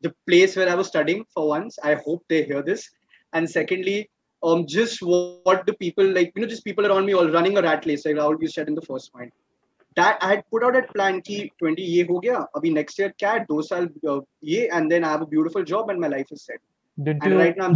the 0.02 0.14
place 0.28 0.56
where 0.56 0.70
I 0.70 0.76
was 0.76 0.88
studying 0.88 1.26
for 1.34 1.48
once. 1.48 1.80
I 1.92 1.96
hope 1.96 2.24
they 2.30 2.44
hear 2.44 2.62
this. 2.62 2.90
And 3.34 3.50
secondly, 3.50 4.10
um, 4.44 4.68
just 4.68 5.02
what, 5.02 5.66
the 5.66 5.74
people 5.74 6.06
like, 6.20 6.32
you 6.36 6.42
know, 6.44 6.48
just 6.48 6.66
people 6.66 6.86
around 6.86 7.06
me 7.06 7.14
all 7.14 7.30
running 7.30 7.58
a 7.58 7.62
rat 7.62 7.86
race, 7.88 8.06
like 8.06 8.16
Rahul 8.16 8.42
you 8.42 8.48
said 8.48 8.68
in 8.68 8.76
the 8.76 8.88
first 8.92 9.14
point. 9.14 9.34
That 9.96 10.18
I 10.22 10.30
had 10.36 10.44
put 10.50 10.64
out 10.64 10.74
that 10.74 10.94
plan 10.94 11.22
ki 11.22 11.52
20 11.60 11.82
ye 11.82 12.04
ho 12.04 12.20
gaya, 12.20 12.46
abhi 12.56 12.74
next 12.74 13.00
year 13.00 13.14
cat, 13.20 13.48
do 13.48 13.62
saal 13.62 13.88
uh, 14.14 14.22
ye, 14.42 14.68
and 14.70 14.92
then 14.92 15.04
I 15.04 15.12
have 15.12 15.22
a 15.22 15.28
beautiful 15.34 15.64
job 15.64 15.92
and 15.92 16.00
my 16.00 16.08
life 16.08 16.32
is 16.32 16.46
set. 16.46 16.58
didn't 17.02 17.24
And 17.24 17.34
you 17.34 17.40
right 17.40 17.56
now 17.56 17.66
I'm 17.66 17.76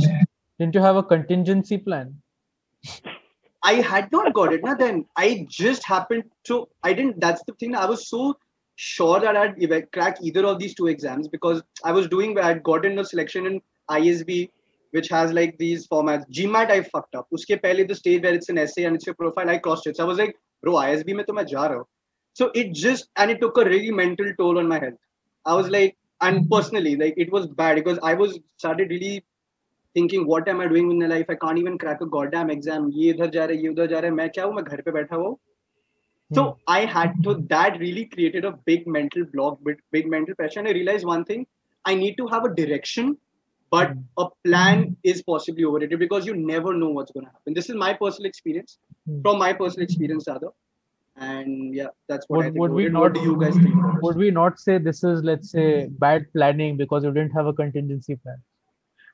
didn't 0.59 0.75
you 0.75 0.81
have 0.81 0.95
a 0.95 1.03
contingency 1.03 1.77
plan 1.77 2.15
I 3.63 3.73
had 3.75 4.11
not 4.11 4.33
got 4.33 4.53
it. 4.53 4.63
Now 4.63 4.75
then, 4.75 5.05
I 5.17 5.45
just 5.49 5.85
happened 5.85 6.23
to. 6.45 6.67
I 6.83 6.93
didn't. 6.93 7.19
That's 7.19 7.43
the 7.47 7.53
thing. 7.53 7.75
I 7.75 7.85
was 7.85 8.09
so 8.09 8.37
sure 8.75 9.19
that 9.19 9.35
I'd 9.35 9.91
crack 9.91 10.19
either 10.21 10.45
of 10.45 10.59
these 10.59 10.75
two 10.75 10.87
exams 10.87 11.27
because 11.27 11.61
I 11.83 11.91
was 11.91 12.07
doing. 12.07 12.39
I'd 12.39 12.63
gotten 12.63 12.99
a 12.99 13.03
selection 13.03 13.45
in 13.45 13.61
ISB, 13.89 14.49
which 14.91 15.09
has 15.09 15.33
like 15.33 15.57
these 15.57 15.87
formats. 15.87 16.29
GMAT 16.31 16.71
I 16.71 16.81
fucked 16.83 17.15
up. 17.15 17.27
Uske 17.33 17.59
pehle 17.63 17.87
the 17.87 17.95
stage 17.95 18.23
where 18.23 18.33
it's 18.33 18.49
an 18.49 18.57
essay 18.57 18.85
and 18.85 18.95
it's 18.95 19.05
your 19.05 19.15
profile. 19.15 19.49
I 19.49 19.57
crossed 19.57 19.87
it. 19.87 19.97
So 19.97 20.05
I 20.05 20.07
was 20.07 20.17
like, 20.17 20.35
bro, 20.63 20.73
ISB 20.73 21.15
mein 21.15 21.25
to 21.25 21.33
main 21.33 21.47
ja 21.47 21.67
raha. 21.67 21.83
So 22.33 22.51
it 22.53 22.73
just 22.73 23.09
and 23.17 23.31
it 23.31 23.41
took 23.41 23.57
a 23.57 23.65
really 23.65 23.91
mental 23.91 24.31
toll 24.37 24.59
on 24.59 24.67
my 24.67 24.79
health. 24.79 25.01
I 25.45 25.55
was 25.55 25.65
hmm. 25.65 25.73
like, 25.73 25.97
and 26.21 26.49
personally, 26.49 26.95
like 26.95 27.15
it 27.17 27.31
was 27.31 27.47
bad 27.47 27.75
because 27.75 27.99
I 28.01 28.13
was 28.13 28.39
started 28.57 28.91
really 28.91 29.25
thinking 29.94 30.26
what 30.26 30.49
am 30.49 30.61
I 30.61 30.66
doing 30.68 30.90
in 30.90 30.99
my 30.99 31.06
life? 31.06 31.26
I 31.28 31.35
can't 31.35 31.59
even 31.59 31.78
crack 31.78 32.00
a 32.00 32.06
goddamn 32.06 32.50
exam. 32.50 32.90
ये 32.92 33.11
इधर 33.14 33.30
जा 33.30 33.44
रहा 33.44 33.56
है, 33.56 33.62
ये 33.62 33.68
उधर 33.68 33.87
जा 33.87 33.99
रहा 33.99 34.11
है. 34.11 34.16
मैं 34.16 34.28
क्या 34.30 34.44
हूँ? 34.44 34.54
मैं 34.54 34.64
घर 34.64 34.80
पे 34.80 34.90
बैठा 34.92 35.16
हुआ 35.16 35.28
हूँ. 35.28 35.38
So 36.30 36.42
I 36.75 36.85
had 36.92 37.16
to. 37.25 37.32
That 37.49 37.75
really 37.80 38.02
created 38.12 38.44
a 38.44 38.52
big 38.71 38.87
mental 38.87 39.25
block, 39.32 39.59
big, 39.64 39.80
big 39.97 40.06
mental 40.12 40.35
pressure. 40.35 40.61
And 40.61 40.68
I 40.68 40.73
realized 40.76 41.04
one 41.09 41.25
thing: 41.30 41.42
I 41.85 41.94
need 41.94 42.14
to 42.21 42.26
have 42.35 42.47
a 42.47 42.54
direction, 42.61 43.11
but 43.76 43.90
Hmm. 43.90 44.00
a 44.25 44.26
plan 44.47 44.85
is 45.12 45.21
possibly 45.26 45.66
overrated 45.71 45.99
because 46.04 46.30
you 46.30 46.37
never 46.52 46.73
know 46.78 46.88
what's 46.99 47.12
going 47.16 47.26
to 47.26 47.32
happen. 47.32 47.59
This 47.59 47.68
is 47.75 47.76
my 47.82 47.90
personal 48.00 48.30
experience, 48.30 48.78
Hmm. 49.11 49.21
from 49.26 49.38
my 49.44 49.52
personal 49.52 49.85
experience, 49.88 50.30
rather. 50.32 50.52
And 51.16 51.75
yeah, 51.75 51.88
that's 52.09 52.30
what 52.30 52.38
I 52.38 52.47
Would, 52.47 52.52
think. 52.54 52.61
would 52.62 52.71
we 52.80 52.87
overrated. 52.87 52.92
not 52.94 53.02
what 53.02 53.14
do 53.14 53.21
you 53.28 53.37
guys 53.44 53.56
think? 53.64 53.75
about 53.75 53.92
this? 53.97 54.02
would 54.09 54.16
we 54.25 54.30
not 54.30 54.59
say 54.59 54.78
this 54.88 55.04
is 55.11 55.23
let's 55.32 55.50
say 55.59 55.66
bad 56.06 56.26
planning 56.32 56.78
because 56.78 57.04
you 57.04 57.12
didn't 57.21 57.32
have 57.40 57.47
a 57.47 57.52
contingency 57.52 58.16
plan? 58.16 58.40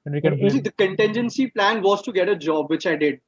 And 0.06 0.14
we 0.14 0.22
can 0.22 0.38
See, 0.50 0.60
the 0.60 0.72
contingency 0.72 1.48
plan 1.48 1.82
was 1.82 2.02
to 2.04 2.12
get 2.12 2.30
a 2.30 2.36
job, 2.36 2.70
which 2.70 2.86
I 2.86 2.96
did. 2.96 3.20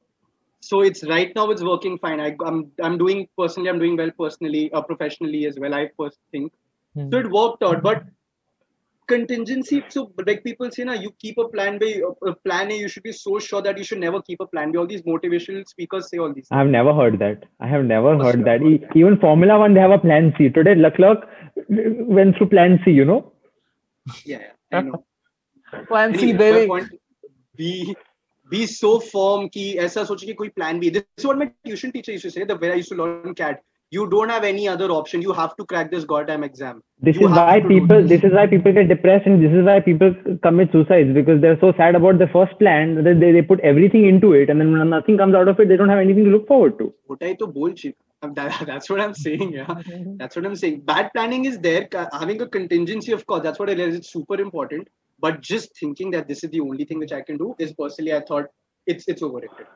So 0.60 0.80
it's 0.82 1.04
right 1.04 1.32
now 1.36 1.50
it's 1.50 1.62
working 1.62 1.98
fine. 1.98 2.20
I, 2.20 2.36
I'm 2.44 2.72
I'm 2.82 2.98
doing 2.98 3.28
personally. 3.38 3.68
I'm 3.70 3.78
doing 3.78 3.96
well 3.96 4.10
personally, 4.18 4.72
uh, 4.72 4.82
professionally 4.82 5.46
as 5.46 5.58
well. 5.58 5.74
I 5.74 5.90
first 5.96 6.18
think 6.32 6.52
Hmm. 6.94 7.10
so. 7.12 7.18
It 7.18 7.30
worked 7.30 7.62
out, 7.62 7.82
but 7.82 8.04
contingency. 9.08 9.82
So 9.88 10.12
like 10.26 10.42
people 10.44 10.70
say, 10.70 10.84
now 10.84 10.94
you 10.94 11.10
keep 11.20 11.38
a 11.38 11.48
plan 11.48 11.78
B. 11.78 12.02
A 12.26 12.34
plan 12.34 12.72
A. 12.72 12.76
You 12.76 12.88
should 12.88 13.02
be 13.04 13.12
so 13.12 13.38
sure 13.38 13.62
that 13.62 13.78
you 13.78 13.84
should 13.84 13.98
never 14.00 14.20
keep 14.22 14.40
a 14.40 14.46
plan 14.46 14.72
B. 14.72 14.78
All 14.78 14.86
these 14.86 15.02
motivational 15.02 15.66
speakers 15.68 16.08
say 16.10 16.18
all 16.18 16.32
these. 16.32 16.48
I've 16.50 16.68
never 16.68 16.92
heard 16.94 17.18
that. 17.20 17.44
I 17.60 17.68
have 17.68 17.84
never 17.84 18.16
Must 18.16 18.24
heard 18.24 18.38
have 18.38 18.44
that. 18.46 18.60
heard 18.62 18.72
E- 18.72 18.86
Even 19.00 19.18
Formula 19.18 19.58
One, 19.58 19.74
they 19.74 19.80
have 19.80 19.90
a 19.92 19.98
plan 19.98 20.34
C. 20.38 20.48
Today, 20.48 20.74
Leclerc 20.74 21.26
went 21.68 22.36
through 22.36 22.48
plan 22.50 22.80
C, 22.84 22.90
you 22.90 23.04
know? 23.04 23.32
Yeah, 24.24 24.42
yeah 24.70 24.78
I 24.78 24.82
know. 24.82 25.05
Plan 25.87 26.13
C, 26.13 26.29
Anyway, 26.29 26.51
my 26.51 26.59
they 26.59 26.67
point, 26.67 26.89
be 27.57 27.95
be 28.49 28.65
so 28.67 28.99
firm 28.99 29.47
कि 29.49 29.73
ऐसा 29.79 30.03
सोचे 30.03 30.25
कि 30.27 30.33
कोई 30.33 30.49
plan 30.55 30.79
B. 30.79 30.89
This 30.89 31.03
is 31.17 31.25
what 31.25 31.37
my 31.37 31.51
tuition 31.65 31.91
teacher 31.91 32.11
used 32.11 32.23
to 32.23 32.31
say. 32.31 32.43
The 32.43 32.57
way 32.57 32.71
I 32.71 32.75
used 32.75 32.89
to 32.89 32.95
learn 32.95 33.35
CAT. 33.35 33.61
You 33.93 34.07
don't 34.09 34.29
have 34.29 34.45
any 34.45 34.67
other 34.69 34.85
option. 34.95 35.21
You 35.21 35.33
have 35.33 35.55
to 35.57 35.65
crack 35.65 35.91
this 35.91 36.05
goddamn 36.05 36.43
exam. 36.45 36.81
This 37.07 37.17
You 37.17 37.27
is 37.27 37.33
have 37.33 37.47
why 37.47 37.59
to 37.59 37.67
do 37.67 37.79
people. 37.79 38.01
this. 38.01 38.09
This 38.09 38.23
is 38.23 38.33
why 38.33 38.47
people 38.47 38.71
get 38.71 38.87
depressed, 38.87 39.25
and 39.25 39.43
this 39.43 39.51
is 39.51 39.65
why 39.65 39.79
people 39.81 40.13
commit 40.43 40.71
suicides 40.71 41.13
because 41.13 41.41
they're 41.41 41.59
so 41.59 41.73
sad 41.79 41.95
about 41.95 42.17
the 42.17 42.27
first 42.27 42.57
plan 42.59 43.03
that 43.03 43.19
they, 43.19 43.31
they 43.33 43.41
put 43.41 43.59
everything 43.71 44.05
into 44.05 44.31
it, 44.33 44.49
and 44.49 44.61
then 44.61 44.71
when 44.71 44.89
nothing 44.89 45.17
comes 45.17 45.35
out 45.35 45.49
of 45.49 45.59
it, 45.59 45.67
they 45.67 45.75
don't 45.75 45.89
have 45.89 45.99
anything 45.99 46.23
to 46.23 46.31
look 46.37 46.47
forward 46.47 46.77
to. 46.79 46.93
होता 47.09 47.25
ही 47.25 47.33
तो 47.41 47.47
bullshit. 47.57 47.95
Um, 48.21 48.33
That, 48.33 48.63
that's 48.67 48.89
what 48.89 49.01
I'm 49.01 49.13
saying. 49.13 49.53
Yeah, 49.53 49.73
that's 50.17 50.35
what 50.35 50.45
I'm 50.45 50.55
saying. 50.55 50.79
Bad 50.81 51.11
planning 51.13 51.45
is 51.45 51.59
there. 51.59 51.85
Ca- 51.87 52.07
Having 52.13 52.41
a 52.43 52.47
contingency, 52.47 53.11
of 53.11 53.25
course, 53.25 53.43
that's 53.43 53.59
what 53.59 53.69
I 53.69 53.73
realized. 53.73 53.97
It's 53.97 54.13
super 54.13 54.39
important. 54.39 54.87
but 55.18 55.40
just 55.40 55.70
thinking 55.78 56.10
that 56.12 56.28
this 56.28 56.44
is 56.44 56.50
the 56.50 56.60
only 56.60 56.84
thing 56.84 56.98
which 56.98 57.12
I 57.12 57.22
can 57.22 57.36
do 57.38 57.54
is 57.58 57.72
personally, 57.72 58.12
I 58.14 58.20
thought 58.20 58.46
it's 58.86 59.04
it's 59.08 59.22
overrated. 59.22 59.66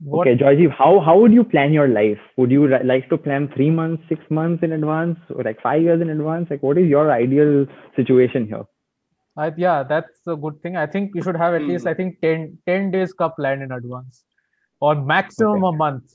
what 0.00 0.26
Okay, 0.26 0.34
Georgie, 0.36 0.68
how 0.68 1.00
how 1.00 1.18
would 1.20 1.32
you 1.32 1.44
plan 1.44 1.72
your 1.72 1.88
life? 1.88 2.18
Would 2.36 2.50
you 2.50 2.66
ri- 2.66 2.84
like 2.84 3.08
to 3.10 3.18
plan 3.18 3.48
three 3.54 3.70
months, 3.70 4.02
six 4.08 4.20
months 4.30 4.62
in 4.62 4.72
advance, 4.72 5.18
or 5.34 5.42
like 5.44 5.60
five 5.62 5.82
years 5.82 6.00
in 6.00 6.10
advance? 6.10 6.48
Like, 6.50 6.62
what 6.62 6.78
is 6.78 6.88
your 6.88 7.10
ideal 7.12 7.66
situation 7.96 8.46
here? 8.46 8.64
I, 9.36 9.52
yeah, 9.56 9.82
that's 9.84 10.26
a 10.26 10.36
good 10.36 10.60
thing. 10.62 10.76
I 10.76 10.86
think 10.86 11.14
you 11.14 11.22
should 11.22 11.36
have 11.36 11.54
at 11.54 11.62
least 11.62 11.84
Hmm. 11.84 11.88
I 11.88 11.94
think 11.94 12.20
10, 12.20 12.58
10 12.66 12.90
days 12.90 13.12
ka 13.12 13.28
plan 13.30 13.62
in 13.62 13.70
advance, 13.72 14.24
or 14.80 14.94
maximum 14.96 15.64
Okay. 15.64 15.68
a 15.68 15.72
month. 15.72 16.14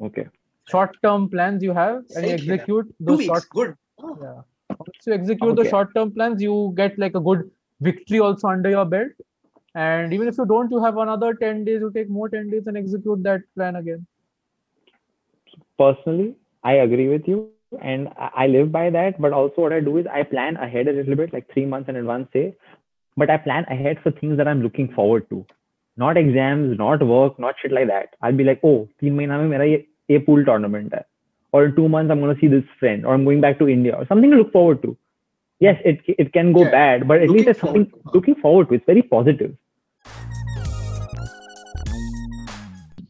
Okay. 0.00 0.26
Short 0.70 0.96
term 1.02 1.28
plans 1.28 1.62
you 1.62 1.72
have 1.72 2.02
and 2.14 2.26
you 2.26 2.36
Same 2.36 2.38
here. 2.38 2.56
execute 2.56 2.86
Two 2.86 2.94
those 3.06 3.18
weeks, 3.18 3.26
short. 3.26 3.48
good. 3.50 3.74
Oh, 4.02 4.16
Yeah. 4.22 4.42
Once 4.78 5.06
you 5.06 5.12
execute 5.14 5.56
the 5.56 5.64
short 5.64 5.94
term 5.94 6.12
plans, 6.12 6.42
you 6.42 6.72
get 6.76 6.98
like 6.98 7.14
a 7.14 7.20
good 7.20 7.50
victory 7.80 8.20
also 8.20 8.48
under 8.48 8.70
your 8.70 8.84
belt. 8.84 9.12
And 9.74 10.12
even 10.12 10.28
if 10.28 10.38
you 10.38 10.46
don't 10.46 10.70
you 10.70 10.82
have 10.82 10.96
another 10.96 11.34
10 11.34 11.64
days 11.64 11.80
you 11.80 11.92
take 11.92 12.08
more 12.08 12.28
10 12.28 12.50
days 12.50 12.66
and 12.66 12.76
execute 12.76 13.22
that 13.22 13.42
plan 13.54 13.76
again. 13.76 14.06
Personally 15.78 16.34
i 16.64 16.72
agree 16.84 17.08
with 17.08 17.28
you 17.28 17.50
and 17.80 18.08
i 18.18 18.46
live 18.46 18.72
by 18.72 18.88
that 18.90 19.20
but 19.20 19.32
also 19.32 19.62
what 19.62 19.72
i 19.72 19.80
do 19.80 19.96
is 19.98 20.06
i 20.12 20.22
plan 20.22 20.56
ahead 20.56 20.88
a 20.88 20.92
little 20.92 21.14
bit 21.14 21.32
like 21.32 21.52
three 21.52 21.66
months 21.66 21.88
in 21.88 21.96
advance 21.96 22.28
say 22.32 22.54
but 23.16 23.30
i 23.30 23.36
plan 23.36 23.64
ahead 23.68 23.98
for 24.02 24.10
things 24.10 24.36
that 24.38 24.48
i'm 24.48 24.62
looking 24.62 24.92
forward 24.94 25.28
to. 25.30 25.44
Not 25.96 26.16
exams 26.16 26.78
not 26.78 27.04
work 27.04 27.38
not 27.38 27.56
shit 27.60 27.72
like 27.72 27.88
that. 27.88 28.14
I'll 28.22 28.32
be 28.32 28.44
like 28.44 28.60
oh 28.62 28.88
teen 29.00 29.16
mahina 29.16 29.38
mein 29.42 29.84
a 30.08 30.18
pool 30.20 30.44
tournament 30.44 30.92
or 31.52 31.64
in 31.66 31.74
two 31.76 31.88
months 31.88 32.10
i'm 32.12 32.20
going 32.20 32.34
to 32.34 32.40
see 32.40 32.46
this 32.48 32.64
friend 32.80 33.04
or 33.04 33.14
i'm 33.14 33.24
going 33.24 33.40
back 33.40 33.58
to 33.58 33.68
india 33.68 33.94
or 33.96 34.06
something 34.06 34.30
to 34.30 34.36
look 34.36 34.52
forward 34.52 34.80
to. 34.82 34.96
Yes, 35.60 35.80
it 35.84 36.00
it 36.06 36.32
can 36.32 36.52
go 36.52 36.62
Yeah, 36.64 36.70
bad, 36.70 37.08
but 37.08 37.20
at 37.22 37.30
least 37.30 37.46
looking 37.46 37.50
it's 37.50 37.60
something 37.60 37.86
forward 37.86 38.14
looking 38.14 38.34
forward 38.36 38.68
to. 38.68 38.74
It's 38.74 38.86
very 38.86 39.02
positive. 39.02 39.56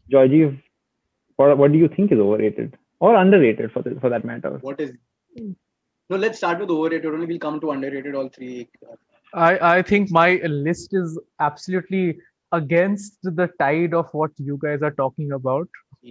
Georgie, 0.09 0.63
what 1.35 1.57
what 1.57 1.71
do 1.71 1.77
you 1.77 1.87
think 1.87 2.11
is 2.11 2.19
overrated 2.19 2.77
or 2.99 3.15
underrated 3.15 3.71
for 3.71 3.83
the, 3.83 3.99
for 3.99 4.09
that 4.09 4.25
matter? 4.25 4.57
What 4.61 4.81
is? 4.81 4.93
No, 5.35 6.17
let's 6.17 6.39
start 6.39 6.59
with 6.59 6.71
overrated. 6.71 7.05
Only 7.05 7.27
we'll 7.27 7.39
come 7.39 7.59
to 7.61 7.71
underrated. 7.71 8.15
All 8.15 8.29
three. 8.29 8.67
I, 9.33 9.77
I 9.77 9.81
think 9.83 10.09
my 10.09 10.41
list 10.43 10.95
is 10.95 11.19
absolutely 11.39 12.17
against 12.51 13.19
the 13.21 13.47
tide 13.59 13.93
of 13.93 14.07
what 14.11 14.31
you 14.37 14.59
guys 14.61 14.81
are 14.81 14.91
talking 14.91 15.33
about. 15.33 15.69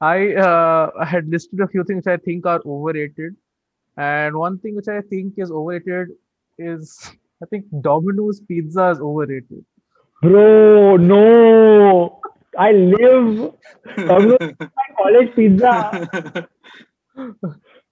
I 0.00 0.34
uh, 0.34 0.90
I 0.98 1.04
had 1.04 1.28
listed 1.28 1.60
a 1.60 1.68
few 1.68 1.84
things 1.84 2.06
I 2.06 2.16
think 2.16 2.46
are 2.46 2.62
overrated, 2.64 3.36
and 3.96 4.36
one 4.36 4.58
thing 4.58 4.74
which 4.74 4.88
I 4.88 5.00
think 5.02 5.34
is 5.36 5.50
overrated 5.50 6.08
is 6.58 6.98
I 7.42 7.46
think 7.46 7.66
Domino's 7.80 8.40
pizza 8.40 8.90
is 8.90 9.00
overrated. 9.00 9.64
Bro, 10.22 10.96
no. 10.96 12.20
I 12.58 12.72
live 12.72 13.52
Domino's 13.96 14.38
my 14.60 14.88
college 14.96 15.34
pizza. 15.34 16.48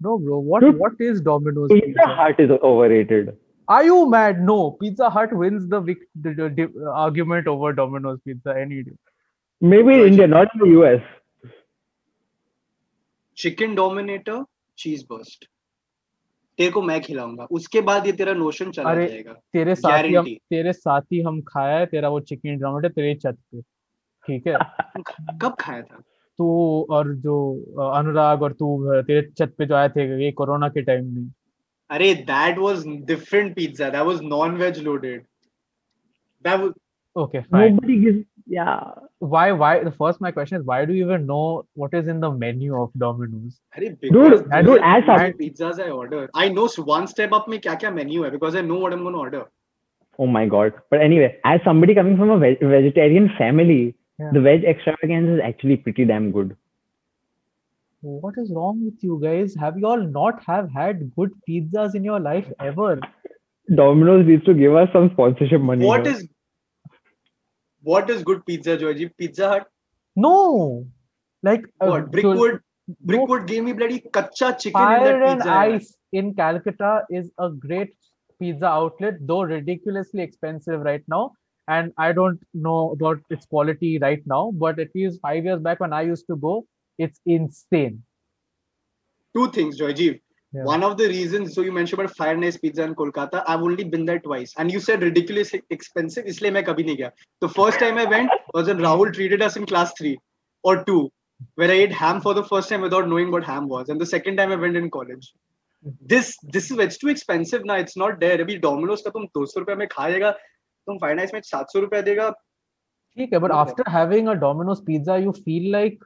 No, 0.00 0.18
bro. 0.18 0.38
What 0.38 0.60
Dude, 0.62 0.78
what 0.78 0.92
is 0.98 1.20
Domino's? 1.20 1.68
Pizza, 1.70 1.86
pizza 1.86 2.06
Hut 2.06 2.40
is 2.40 2.50
overrated. 2.50 3.36
Are 3.68 3.84
you 3.84 4.10
mad? 4.10 4.42
No, 4.42 4.72
Pizza 4.72 5.08
Hut 5.08 5.32
wins 5.32 5.68
the, 5.68 5.80
vic- 5.80 6.08
the, 6.20 6.34
the, 6.34 6.48
the 6.48 6.86
uh, 6.86 6.90
argument 6.90 7.46
over 7.46 7.72
Domino's 7.72 8.18
pizza 8.24 8.54
any 8.58 8.82
day. 8.82 8.92
Maybe 9.60 9.94
in 9.94 10.08
India, 10.08 10.26
not 10.26 10.48
in 10.54 10.60
the 10.60 10.80
US. 10.80 11.00
Chicken 13.36 13.76
Dominator, 13.76 14.44
cheese 14.76 15.04
burst. 15.04 15.46
तेरे 16.58 16.70
को 16.70 16.82
मैं 16.82 17.00
खिलाऊँगा। 17.00 17.44
उसके 17.44 17.80
बाद 17.80 18.06
ये 18.06 18.12
तेरा 18.12 18.32
notion 18.32 18.70
चला 18.70 18.90
अरे, 18.90 19.06
जाएगा। 19.06 19.32
तेरे 19.32 19.74
साथ 19.74 20.02
ही 20.02 20.14
हम. 20.14 20.24
तेरे 20.24 20.72
साथ 20.72 21.00
ही 21.00 21.20
हम 21.20 21.40
खाया 21.40 21.78
है 21.78 21.86
तेरा 21.86 22.08
वो 22.08 22.20
चिकन 22.20 22.56
ड्रम 22.56 22.74
है 22.74 22.88
तेरे 22.88 23.14
छत 23.14 23.36
पे। 23.52 23.60
ठीक 24.26 24.46
है? 24.46 24.56
कब 25.42 25.56
खाया 25.60 25.82
था? 25.82 26.02
तू 26.38 26.86
और 26.90 27.14
जो 27.14 27.64
अनुराग 27.94 28.42
और 28.42 28.52
तू 28.52 28.92
तेरे 29.02 29.30
छत 29.38 29.54
पे 29.58 29.66
जो 29.66 29.74
आए 29.74 29.88
थे 29.88 30.24
ये 30.24 30.32
कोरोना 30.32 30.68
के 30.68 30.82
टाइम 30.82 31.04
में। 31.04 31.32
अरे 31.90 32.14
that 32.14 32.58
was 32.58 32.86
different 32.86 33.56
pizza 33.56 33.88
that 33.88 34.02
was 34.02 34.20
non 34.22 34.50
veg 34.50 34.82
loaded 34.82 35.20
that 36.44 36.60
was 36.60 36.72
okay 37.16 37.40
fine 37.40 37.74
Nobody 37.74 37.96
gives. 38.00 38.24
yeah. 38.46 38.90
Why 39.18 39.52
why 39.52 39.82
the 39.84 39.92
first 39.92 40.20
my 40.20 40.30
question 40.32 40.60
is 40.60 40.66
why 40.66 40.84
do 40.84 40.92
you 40.92 41.04
even 41.06 41.26
know 41.26 41.64
what 41.74 41.94
is 41.94 42.08
in 42.08 42.20
the 42.20 42.30
menu 42.30 42.80
of 42.80 42.90
domino's? 42.98 43.60
dude 43.78 44.00
dude 44.00 44.80
as 44.82 45.08
I, 45.08 45.32
pizzas 45.32 45.80
i 45.80 45.90
order 45.90 46.28
i 46.34 46.48
know 46.48 46.68
one 46.76 47.06
step 47.06 47.32
up 47.32 47.48
me 47.48 47.58
kya 47.58 47.78
kya 47.80 47.94
menu 47.94 48.22
hai 48.24 48.30
because 48.30 48.56
i 48.56 48.60
know 48.60 48.78
what 48.78 48.92
i'm 48.92 49.02
going 49.02 49.14
to 49.14 49.20
order. 49.20 49.44
Oh 50.18 50.26
my 50.26 50.46
god. 50.46 50.74
But 50.90 51.00
anyway 51.00 51.38
as 51.44 51.60
somebody 51.64 51.94
coming 51.94 52.16
from 52.16 52.30
a 52.30 52.38
vegetarian 52.38 53.30
family 53.38 53.94
yeah. 54.18 54.30
the 54.32 54.40
veg 54.40 54.64
extravaganza 54.64 55.34
is 55.34 55.40
actually 55.44 55.76
pretty 55.76 56.04
damn 56.04 56.30
good. 56.32 56.56
What 58.02 58.34
is 58.36 58.50
wrong 58.50 58.84
with 58.84 59.02
you 59.02 59.20
guys? 59.22 59.54
Have 59.54 59.78
you 59.78 59.86
all 59.86 60.00
not 60.02 60.42
have 60.44 60.70
had 60.70 61.14
good 61.14 61.30
pizzas 61.48 61.94
in 61.94 62.02
your 62.02 62.18
life 62.18 62.52
ever? 62.60 63.00
Domino's 63.76 64.26
needs 64.26 64.44
to 64.44 64.54
give 64.54 64.74
us 64.74 64.88
some 64.92 65.10
sponsorship 65.12 65.60
money 65.60 65.86
What 65.86 66.06
here. 66.06 66.16
is 66.16 66.28
what 67.82 68.10
is 68.10 68.22
good 68.22 68.44
pizza, 68.46 68.76
Georgie? 68.76 69.08
Pizza 69.08 69.48
Hut. 69.48 69.66
no 70.16 70.86
like 71.42 71.64
uh, 71.80 71.86
What? 71.90 72.10
Brickwood. 72.10 72.60
no, 72.88 72.96
Brickwood 73.10 73.46
gave 73.46 73.64
me 73.64 73.72
bloody 73.72 74.00
kacha 74.16 74.56
chicken 74.60 74.82
in 74.96 75.04
that 75.04 75.22
and 75.22 75.38
pizza. 75.40 75.48
yaar. 75.50 75.74
Ice 75.76 75.96
in 76.12 76.34
Calcutta 76.34 76.90
is 77.10 77.30
a 77.38 77.48
great 77.50 77.94
pizza 78.40 78.66
outlet, 78.66 79.14
though 79.30 79.42
ridiculously 79.42 80.22
expensive 80.22 80.80
right 80.90 81.04
now. 81.16 81.24
and 81.72 81.92
I 82.04 82.06
don't 82.18 82.40
know 82.66 82.78
about 82.94 83.20
its 83.34 83.46
quality 83.50 83.90
right 84.04 84.22
now, 84.32 84.40
but 84.62 84.80
at 84.84 84.94
least 85.00 85.20
five 85.26 85.44
years 85.48 85.60
back 85.66 85.80
when 85.84 85.92
I 85.98 86.00
used 86.06 86.26
to 86.30 86.36
go, 86.44 86.54
it's 86.98 87.20
insane. 87.34 88.02
Two 89.36 89.44
things, 89.56 89.78
Joyjeev. 89.80 90.20
Yeah. 90.54 90.64
One 90.64 90.82
of 90.82 90.98
the 90.98 91.08
reasons, 91.08 91.54
so 91.54 91.62
you 91.62 91.72
mentioned 91.72 91.98
about 91.98 92.14
Fire 92.14 92.34
and 92.34 92.44
Ice 92.44 92.58
Pizza 92.58 92.82
in 92.82 92.94
Kolkata. 92.94 93.42
I've 93.46 93.62
only 93.62 93.84
been 93.84 94.04
there 94.04 94.18
twice. 94.18 94.52
And 94.58 94.70
you 94.70 94.80
said 94.80 95.02
ridiculously 95.02 95.62
expensive. 95.70 96.26
Isliye 96.26 96.52
main 96.52 96.64
kabhi 96.64 96.84
nahi 96.88 96.98
gaya. 96.98 97.12
The 97.40 97.48
first 97.48 97.78
time 97.78 97.96
I 97.96 98.04
went 98.04 98.30
was 98.52 98.66
when 98.66 98.78
Rahul 98.78 99.14
treated 99.14 99.40
us 99.40 99.56
in 99.56 99.64
class 99.64 99.94
three 99.98 100.18
or 100.62 100.84
two, 100.84 101.10
where 101.54 101.70
I 101.70 101.78
ate 101.86 101.92
ham 101.92 102.20
for 102.20 102.34
the 102.34 102.44
first 102.44 102.68
time 102.68 102.82
without 102.82 103.08
knowing 103.08 103.30
what 103.30 103.44
ham 103.44 103.66
was. 103.66 103.88
And 103.88 104.00
the 104.00 104.10
second 104.14 104.36
time 104.36 104.52
I 104.52 104.56
went 104.56 104.76
in 104.76 104.90
college. 104.90 105.32
This 106.00 106.36
this 106.42 106.70
is 106.70 106.78
it's 106.78 106.98
too 106.98 107.08
expensive 107.08 107.64
now. 107.64 107.76
It's 107.76 107.96
not 107.96 108.20
there. 108.20 108.38
अभी 108.38 108.60
Domino's 108.60 109.02
का 109.06 109.10
तुम 109.10 109.26
200 109.38 109.58
रुपए 109.58 109.74
में 109.74 109.86
खाएगा 109.92 110.30
तुम 110.86 110.98
फाइनाइस 110.98 111.34
में 111.34 111.40
700 111.40 111.80
रुपए 111.80 112.02
देगा 112.02 112.30
ठीक 113.16 113.32
है 113.32 113.38
but 113.38 113.52
after 113.52 113.90
having 113.92 114.28
a 114.28 114.32
Domino's 114.44 114.84
pizza 114.86 115.16
you 115.16 115.32
feel 115.46 115.70
like 115.72 116.04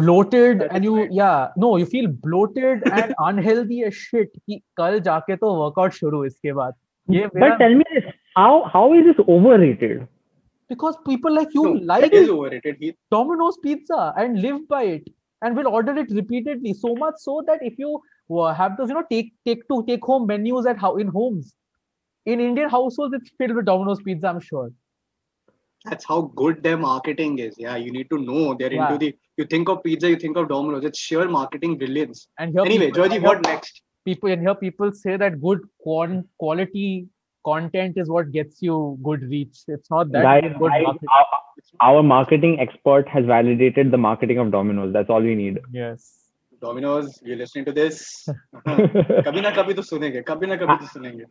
bloated 0.00 0.62
and 0.70 0.84
you 0.88 1.06
yeah 1.18 1.48
no 1.64 1.76
you 1.82 1.86
feel 1.94 2.08
bloated 2.26 2.82
and 2.98 3.14
unhealthy 3.30 3.82
as 3.88 3.94
shit 3.94 4.30
कि 4.48 4.60
कल 4.80 4.98
जाके 5.08 5.36
तो 5.44 5.54
workout 5.62 5.98
शुरू 6.00 6.24
इसके 6.24 6.52
बाद 6.60 6.74
ये 7.16 7.28
But 7.42 7.58
tell 7.62 7.74
me 7.80 7.84
this: 7.94 8.08
how 8.36 8.52
how 8.76 8.86
is 9.00 9.04
this 9.10 9.20
overrated? 9.36 10.06
because 10.70 10.96
people 11.04 11.34
like 11.34 11.54
you 11.56 11.62
No, 11.66 11.70
like 11.90 12.02
it 12.06 12.14
is 12.16 12.30
overrated. 12.32 12.76
He, 12.80 12.88
Domino's 13.14 13.56
pizza 13.62 14.00
and 14.22 14.40
live 14.42 14.56
by 14.72 14.80
it 14.96 15.06
and 15.42 15.56
will 15.56 15.68
order 15.68 15.94
it 16.02 16.10
repeatedly 16.16 16.74
so 16.74 16.94
much 17.02 17.14
so 17.18 17.36
that 17.46 17.62
if 17.68 17.78
you 17.78 17.92
uh, 18.38 18.52
have 18.58 18.76
those 18.80 18.90
you 18.92 18.96
know 18.98 19.04
take 19.12 19.30
take 19.50 19.62
to 19.72 19.78
take 19.86 20.04
home 20.10 20.26
menus 20.32 20.66
at 20.72 20.78
how 20.84 20.90
in 21.04 21.08
homes 21.14 21.54
in 22.26 22.42
Indian 22.48 22.68
households 22.74 23.14
it's 23.20 23.30
filled 23.38 23.56
with 23.60 23.64
Domino's 23.70 24.02
pizza 24.08 24.28
I'm 24.32 24.40
sure 24.48 24.66
that's 25.85 26.05
how 26.07 26.21
good 26.41 26.61
their 26.63 26.77
marketing 26.77 27.39
is. 27.39 27.55
Yeah, 27.57 27.75
you 27.75 27.91
need 27.91 28.09
to 28.11 28.17
know 28.17 28.53
they're 28.59 28.73
Yeah. 28.73 28.85
into 28.85 28.97
the. 29.05 29.15
You 29.37 29.45
think 29.53 29.69
of 29.69 29.81
pizza, 29.83 30.09
you 30.09 30.19
think 30.25 30.37
of 30.37 30.47
Domino's. 30.49 30.85
It's 30.85 30.99
sheer 30.99 31.27
marketing 31.27 31.77
brilliance. 31.77 32.27
and 32.39 32.53
here 32.57 32.65
Anyway, 32.65 32.85
people, 32.91 33.01
Georgie, 33.01 33.15
and 33.17 33.25
here 33.25 33.33
what 33.33 33.43
next? 33.47 33.81
people 34.07 34.31
and 34.35 34.41
here 34.47 34.53
people 34.61 34.89
say 35.01 35.15
that 35.19 35.35
good 35.41 35.59
quan- 35.83 36.23
quality 36.43 37.07
content 37.49 37.97
is 38.03 38.09
what 38.15 38.31
gets 38.33 38.61
you 38.65 38.75
good 39.05 39.21
reach 39.33 39.61
it's 39.75 39.89
not 39.93 40.11
that 40.15 40.23
Guys, 40.27 40.49
good 40.63 40.71
guys, 40.73 40.83
marketing. 40.87 41.09
our, 41.17 41.87
our 41.89 42.03
marketing 42.03 42.57
expert 42.65 43.07
has 43.13 43.25
validated 43.25 43.91
the 43.91 43.97
marketing 44.05 44.39
of 44.43 44.51
Domino's. 44.51 44.91
That's 44.97 45.09
all 45.09 45.21
we 45.31 45.35
need. 45.43 45.59
yes 45.71 46.09
Domino's, 46.65 47.19
you're 47.23 47.37
listening 47.43 47.65
to 47.69 47.73
this. 47.79 48.03
कभी 48.67 49.41
ना 49.47 49.51
कभी 49.61 49.73
तो 49.79 49.81
सुनेंगे 49.91 50.21
कभी 50.31 50.47
ना 50.47 50.55
कभी 50.63 50.75
तो 50.85 50.91
सुनेंगे 50.97 51.25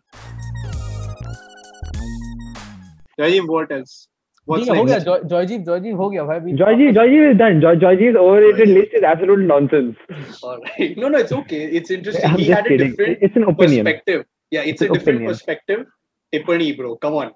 Jai, 3.19 3.39
what 3.55 3.71
else? 3.73 4.09
What's 4.51 4.65
ठीक 4.65 4.71
है, 4.73 4.79
हो 4.79 4.85
गया 4.85 4.97
next? 4.97 5.05
जॉय 5.07 5.21
जॉयजीव 5.31 5.61
जॉयजीव 5.67 5.97
हो 5.97 6.09
गया 6.11 6.23
भाई 6.29 6.39
अभी 6.39 6.53
Georgie, 6.61 6.87
Georgie 6.99 7.19
is 7.27 7.37
done. 7.41 7.61
George, 7.65 7.81
Georgie's 7.85 8.17
overrated 8.23 8.71
list 8.77 8.95
is 9.01 9.05
absolute 9.11 9.45
nonsense. 9.51 10.01
All 10.49 10.59
right. 10.65 10.97
No, 11.03 11.11
no, 11.15 11.21
it's 11.27 11.35
okay. 11.41 11.61
It's 11.81 11.93
interesting. 11.97 12.31
I'm 12.31 12.39
he 12.41 12.47
just 12.49 12.57
had 12.57 12.67
a 12.67 12.73
kidding. 12.73 12.91
different 12.97 13.23
It's 13.29 13.37
an 13.43 13.47
opinion. 13.53 13.85
perspective. 13.91 14.25
Yeah, 14.57 14.67
it's, 14.73 14.73
It's 14.73 14.83
a 14.83 14.89
an 14.89 14.93
different 14.99 15.17
opinion. 15.21 15.33
perspective. 15.35 15.85
Tippani, 16.35 16.69
bro. 16.81 16.97
Come 17.07 17.15
on. 17.23 17.31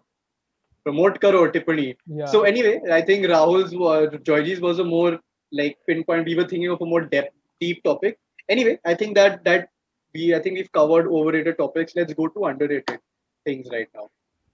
Promote 0.89 1.21
karo, 1.21 1.45
Tippani. 1.57 1.87
yeah 2.21 2.27
So 2.35 2.43
anyway, 2.43 2.75
I 2.99 3.01
think 3.13 3.27
Rahul's 3.35 3.73
was 3.87 4.19
Georgie's 4.31 4.61
was 4.69 4.79
a 4.79 4.85
more 4.91 5.19
like 5.63 5.79
pinpoint. 5.89 6.27
We 6.27 6.37
were 6.43 6.49
thinking 6.53 6.71
of 6.77 6.81
a 6.81 6.87
more 6.93 7.03
depth, 7.17 7.33
deep 7.61 7.83
topic. 7.91 8.19
Anyway, 8.49 8.79
I 8.85 8.95
think 8.95 9.17
that 9.23 9.43
that 9.51 9.69
we 10.15 10.35
I 10.35 10.41
think 10.47 10.57
we've 10.63 10.73
covered 10.73 11.09
overrated 11.21 11.59
topics. 11.59 11.97
Let's 12.01 12.15
go 12.23 12.29
to 12.37 12.45
underrated 12.53 13.01
things 13.51 13.69
right 13.77 13.89
now. 14.01 14.09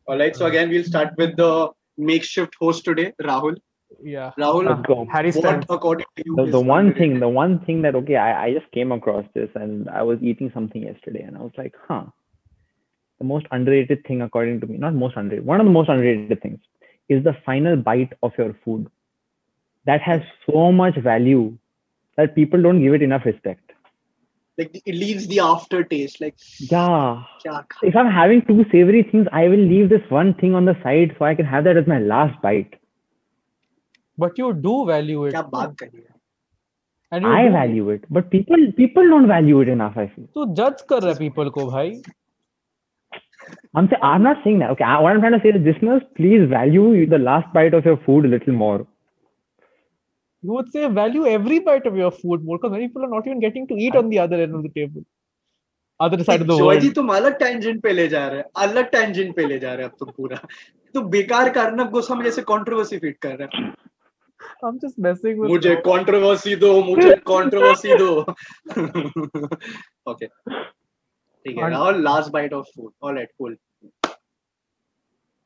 All 0.07 0.19
right. 0.25 0.35
So 0.43 0.47
again, 0.47 0.69
we'll 0.77 0.85
start 0.95 1.15
with 1.25 1.37
the 1.37 1.53
makeshift 1.98 2.56
host 2.60 2.86
today, 2.86 3.14
Rahul. 3.22 3.58
yeah 4.04 4.32
Rahul, 4.40 4.66
Let's 4.70 4.82
go. 4.88 5.06
Harry 5.12 5.32
what 5.32 5.40
Styles 5.42 5.66
according 5.70 6.06
to 6.18 6.24
you 6.26 6.36
The, 6.36 6.46
the 6.46 6.60
one 6.60 6.88
underrated? 6.88 6.98
thing, 6.98 7.20
the 7.20 7.30
one 7.30 7.60
thing 7.66 7.82
that 7.84 7.96
okay, 7.96 8.16
I, 8.18 8.46
I 8.48 8.54
just 8.54 8.72
came 8.72 8.92
across 8.92 9.26
this 9.34 9.50
and 9.56 9.90
I 9.90 10.04
was 10.04 10.20
eating 10.22 10.52
something 10.54 10.84
yesterday 10.84 11.22
and 11.24 11.38
I 11.38 11.42
was 11.42 11.54
like, 11.58 11.76
huh. 11.88 12.06
The 13.20 13.26
most 13.26 13.46
underrated 13.52 14.06
thing 14.06 14.22
according 14.22 14.62
to 14.62 14.68
me, 14.68 14.78
not 14.78 14.94
most 14.94 15.16
underrated, 15.18 15.46
one 15.46 15.60
of 15.60 15.66
the 15.66 15.72
most 15.72 15.90
underrated 15.90 16.42
things 16.42 16.60
is 16.98 17.24
the 17.24 17.36
final 17.46 17.76
bite 17.76 18.14
of 18.24 18.32
your 18.38 18.56
food. 18.64 18.88
That 19.86 20.02
has 20.02 20.22
so 20.50 20.72
much 20.72 20.98
value 20.98 21.58
that 22.18 22.36
people 22.36 22.62
don't 22.62 22.82
give 22.82 22.94
it 22.94 23.02
enough 23.02 23.26
respect 23.26 23.67
like 24.58 24.82
it 24.86 24.96
leaves 24.96 25.28
the 25.28 25.40
aftertaste 25.40 26.20
like 26.22 26.36
yeah. 26.60 27.24
If 27.84 27.96
i'm 27.96 28.12
having 28.12 28.42
two 28.48 28.66
savory 28.72 29.04
things 29.12 29.28
i 29.32 29.48
will 29.48 29.66
leave 29.74 29.90
this 29.90 30.10
one 30.10 30.34
thing 30.34 30.56
on 30.56 30.66
the 30.66 30.76
side 30.84 31.16
so 31.18 31.26
i 31.26 31.36
can 31.36 31.46
have 31.46 31.64
that 31.66 31.78
as 31.78 31.88
my 31.88 32.00
last 32.00 32.42
bite. 32.42 32.74
But 34.18 34.38
you 34.38 34.54
do 34.54 34.86
value 34.86 35.26
it. 35.26 35.36
and 37.12 37.26
i 37.26 37.44
do. 37.46 37.52
value 37.52 37.90
it 37.90 38.06
but 38.10 38.30
people 38.32 38.64
people 38.78 39.08
don't 39.10 39.28
value 39.28 39.62
it 39.62 39.70
enough 39.70 39.94
i 39.96 40.08
feel. 40.08 40.26
so 40.34 40.46
judge 40.54 40.82
kar 40.88 41.00
raha 41.02 41.18
people 41.20 41.52
ko 41.58 41.70
bhai 41.70 42.02
i'm 43.76 43.88
say, 43.88 43.98
i'm 44.02 44.24
not 44.24 44.44
saying 44.44 44.60
that 44.60 44.72
okay 44.72 44.84
what 45.06 45.14
i'm 45.14 45.22
trying 45.22 45.38
to 45.38 45.42
say 45.46 45.54
is 45.60 45.64
listeners 45.70 46.02
please 46.18 46.50
value 46.50 47.06
the 47.16 47.22
last 47.30 47.54
bite 47.54 47.74
of 47.74 47.86
your 47.86 47.98
food 48.06 48.26
a 48.26 48.28
little 48.28 48.54
more. 48.54 48.86
You 50.44 50.52
would 50.54 50.72
say 50.72 50.88
value 50.88 51.26
every 51.26 51.60
bite 51.60 51.86
of 51.88 51.96
your 51.98 52.12
food 52.12 52.44
more 52.44 52.58
because 52.58 52.72
many 52.72 52.88
people 52.88 53.06
are 53.06 53.14
not 53.14 53.28
even 53.28 53.40
getting 53.40 53.68
to 53.68 53.76
eat 53.76 53.96
on 53.96 54.10
the 54.10 54.20
other 54.20 54.42
end 54.42 54.56
of 54.56 54.64
the 54.64 54.70
table 54.70 55.04
other 56.00 56.24
side 56.24 56.42
of 56.42 56.48
the 56.48 56.58
world 56.58 56.82
जी 56.82 56.90
तुम 56.96 57.08
अलग 57.16 57.38
tangent 57.40 57.82
पे 57.84 57.92
ले 57.94 58.08
जा 58.08 58.28
रहे 58.28 58.38
हैं 58.38 58.46
अलग 58.66 58.90
tangent 58.92 59.36
पे 59.36 59.46
ले 59.48 59.60
जा 59.60 59.74
रहे 59.74 59.86
हैं 59.86 59.92
अब 59.92 59.98
तुम 60.00 60.12
पूरा 60.18 60.42
तो 60.96 61.02
बेकार 61.16 61.50
कारण 61.60 61.84
गोस्वामी 61.92 62.24
जैसे 62.24 62.42
कंट्रोवर्सी 62.54 62.98
फीट 63.06 63.18
कर 63.22 63.38
रहे 63.38 63.58
हैं 63.58 63.76
i'm 64.68 64.78
just 64.80 64.98
messing 65.06 65.40
with 65.40 65.50
मुझे 65.50 65.76
कंट्रोवर्सी 65.86 66.56
दो 66.64 66.72
मुझे 66.84 67.16
कंट्रोवर्सी 67.28 67.98
दो 67.98 68.12
ओके 70.12 70.28
ठीक 70.28 71.58
है 71.58 71.70
Rahul 71.70 72.02
last 72.04 72.32
bite 72.34 72.54
of 72.54 72.68
food 72.76 72.92
alright 73.04 73.32
cool 73.38 73.58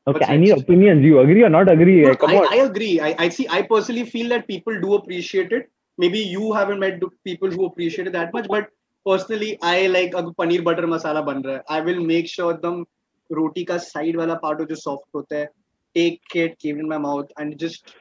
Okay, 0.06 0.24
any 0.24 0.32
I 0.32 0.36
Do 0.36 0.40
need 0.40 0.62
opinions. 0.64 1.04
You 1.04 1.20
agree 1.20 1.42
or 1.44 1.48
not 1.48 1.70
agree? 1.70 2.02
No, 2.02 2.16
I, 2.26 2.36
I, 2.50 2.56
agree. 2.56 3.00
I, 3.00 3.14
I 3.18 3.28
see. 3.28 3.46
I 3.48 3.62
personally 3.62 4.04
feel 4.04 4.28
that 4.30 4.48
people 4.48 4.80
do 4.80 4.94
appreciate 4.94 5.52
it. 5.52 5.70
Maybe 5.96 6.18
you 6.18 6.52
haven't 6.52 6.80
met 6.80 7.00
people 7.22 7.50
who 7.50 7.66
appreciate 7.66 8.08
it 8.08 8.12
that 8.14 8.32
much, 8.32 8.48
but 8.48 8.70
personally, 9.06 9.58
I 9.62 9.86
like 9.86 10.14
a 10.14 10.24
paneer 10.24 10.64
butter 10.64 10.88
masala 10.88 11.24
ban 11.24 11.42
raha 11.44 11.62
I 11.68 11.80
will 11.82 12.00
make 12.00 12.28
sure 12.28 12.56
them 12.56 12.84
roti 13.30 13.64
ka 13.64 13.78
side 13.78 14.16
wala 14.16 14.38
part 14.40 14.68
jo 14.68 14.74
soft 14.74 15.04
hota 15.14 15.36
hai, 15.36 15.48
take 15.94 16.20
it, 16.34 16.58
keep 16.58 16.76
it 16.76 16.80
in 16.80 16.88
my 16.88 16.98
mouth, 16.98 17.30
and 17.38 17.56
just 17.58 17.94